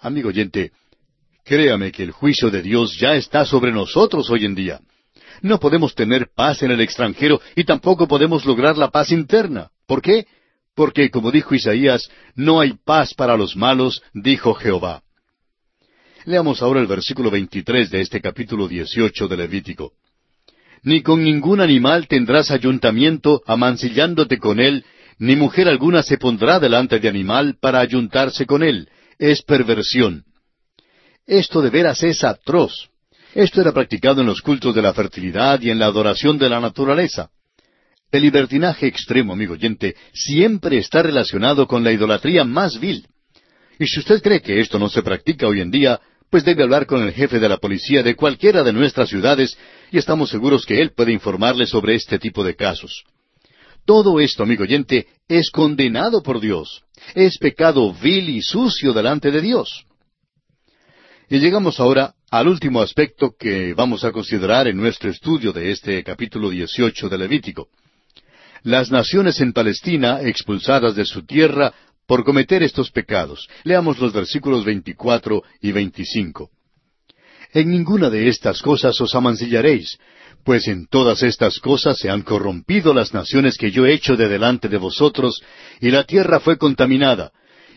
[0.00, 0.72] Amigo oyente,
[1.44, 4.80] créame que el juicio de Dios ya está sobre nosotros hoy en día.
[5.42, 9.70] No podemos tener paz en el extranjero y tampoco podemos lograr la paz interna.
[9.86, 10.26] ¿Por qué?
[10.74, 15.02] Porque, como dijo Isaías, no hay paz para los malos, dijo Jehová.
[16.24, 19.92] Leamos ahora el versículo 23 de este capítulo 18 de Levítico
[20.82, 24.84] ni con ningún animal tendrás ayuntamiento amancillándote con él,
[25.18, 28.88] ni mujer alguna se pondrá delante de animal para ayuntarse con él.
[29.18, 30.24] Es perversión.
[31.26, 32.88] Esto de veras es atroz.
[33.34, 36.60] Esto era practicado en los cultos de la fertilidad y en la adoración de la
[36.60, 37.30] naturaleza.
[38.10, 43.06] El libertinaje extremo, amigo oyente, siempre está relacionado con la idolatría más vil.
[43.78, 46.00] Y si usted cree que esto no se practica hoy en día,
[46.30, 49.56] pues debe hablar con el jefe de la policía de cualquiera de nuestras ciudades
[49.90, 53.04] y estamos seguros que él puede informarle sobre este tipo de casos.
[53.86, 56.82] Todo esto, amigo oyente, es condenado por Dios.
[57.14, 59.86] Es pecado vil y sucio delante de Dios.
[61.30, 66.04] Y llegamos ahora al último aspecto que vamos a considerar en nuestro estudio de este
[66.04, 67.68] capítulo 18 de Levítico.
[68.62, 71.72] Las naciones en Palestina, expulsadas de su tierra,
[72.08, 73.48] por cometer estos pecados.
[73.64, 76.50] Leamos los versículos 24 y 25.
[77.52, 79.98] En ninguna de estas cosas os amancillaréis,
[80.42, 84.26] pues en todas estas cosas se han corrompido las naciones que yo he hecho de
[84.28, 85.42] delante de vosotros,
[85.80, 87.30] y la tierra fue contaminada,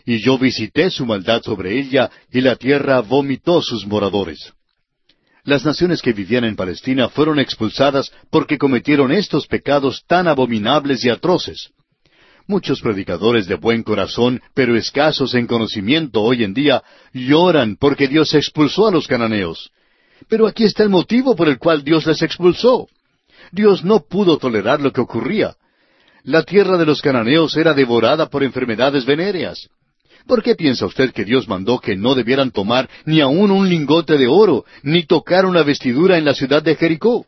[0.05, 4.53] y yo visité su maldad sobre ella, y la tierra vomitó sus moradores.
[5.43, 11.09] Las naciones que vivían en Palestina fueron expulsadas porque cometieron estos pecados tan abominables y
[11.09, 11.71] atroces.
[12.51, 16.83] Muchos predicadores de buen corazón, pero escasos en conocimiento hoy en día,
[17.13, 19.71] lloran porque Dios expulsó a los cananeos.
[20.27, 22.89] Pero aquí está el motivo por el cual Dios les expulsó.
[23.53, 25.55] Dios no pudo tolerar lo que ocurría.
[26.23, 29.69] La tierra de los cananeos era devorada por enfermedades venéreas.
[30.27, 34.17] ¿Por qué piensa usted que Dios mandó que no debieran tomar ni aun un lingote
[34.17, 37.25] de oro, ni tocar una vestidura en la ciudad de Jericó?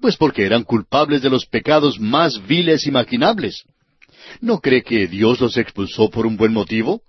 [0.00, 3.64] Pues porque eran culpables de los pecados más viles y maquinables.
[4.40, 7.02] ¿No cree que Dios los expulsó por un buen motivo?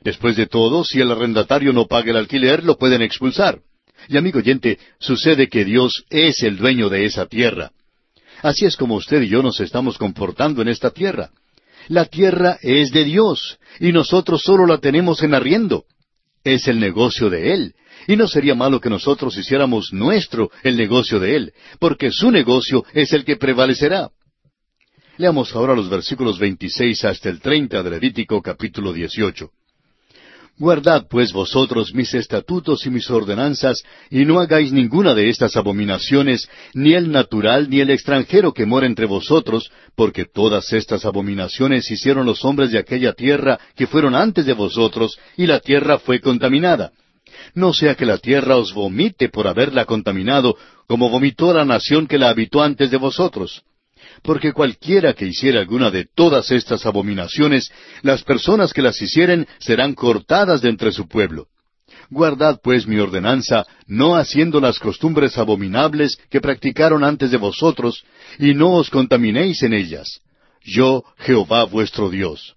[0.00, 3.60] Después de todo, si el arrendatario no paga el alquiler, lo pueden expulsar.
[4.08, 7.70] Y amigo oyente, sucede que Dios es el dueño de esa tierra.
[8.42, 11.30] Así es como usted y yo nos estamos comportando en esta tierra.
[11.88, 15.84] La tierra es de Dios, y nosotros solo la tenemos en arriendo.
[16.44, 17.74] Es el negocio de Él,
[18.08, 22.84] y no sería malo que nosotros hiciéramos nuestro el negocio de Él, porque su negocio
[22.94, 24.10] es el que prevalecerá.
[25.22, 29.50] Leamos ahora los versículos 26 hasta el 30 de Levítico capítulo 18.
[30.58, 36.48] Guardad pues vosotros mis estatutos y mis ordenanzas, y no hagáis ninguna de estas abominaciones,
[36.74, 42.26] ni el natural ni el extranjero que mora entre vosotros, porque todas estas abominaciones hicieron
[42.26, 46.90] los hombres de aquella tierra que fueron antes de vosotros, y la tierra fue contaminada.
[47.54, 50.56] No sea que la tierra os vomite por haberla contaminado,
[50.88, 53.62] como vomitó la nación que la habitó antes de vosotros
[54.22, 57.70] porque cualquiera que hiciera alguna de todas estas abominaciones,
[58.02, 61.48] las personas que las hicieren serán cortadas de entre su pueblo.
[62.10, 68.04] Guardad pues mi ordenanza, no haciendo las costumbres abominables que practicaron antes de vosotros,
[68.38, 70.20] y no os contaminéis en ellas.
[70.62, 72.54] Yo, Jehová vuestro Dios.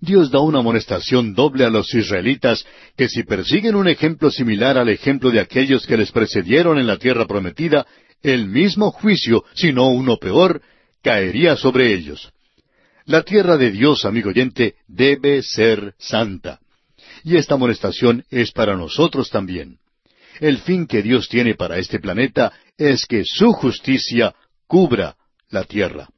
[0.00, 4.88] Dios da una amonestación doble a los israelitas que si persiguen un ejemplo similar al
[4.88, 7.86] ejemplo de aquellos que les precedieron en la tierra prometida,
[8.22, 10.62] el mismo juicio, si no uno peor,
[11.02, 12.32] caería sobre ellos.
[13.04, 16.58] La tierra de Dios, amigo oyente, debe ser santa.
[17.22, 19.78] Y esta amonestación es para nosotros también.
[20.40, 24.34] El fin que Dios tiene para este planeta es que su justicia
[24.66, 25.16] cubra
[25.50, 26.08] la tierra.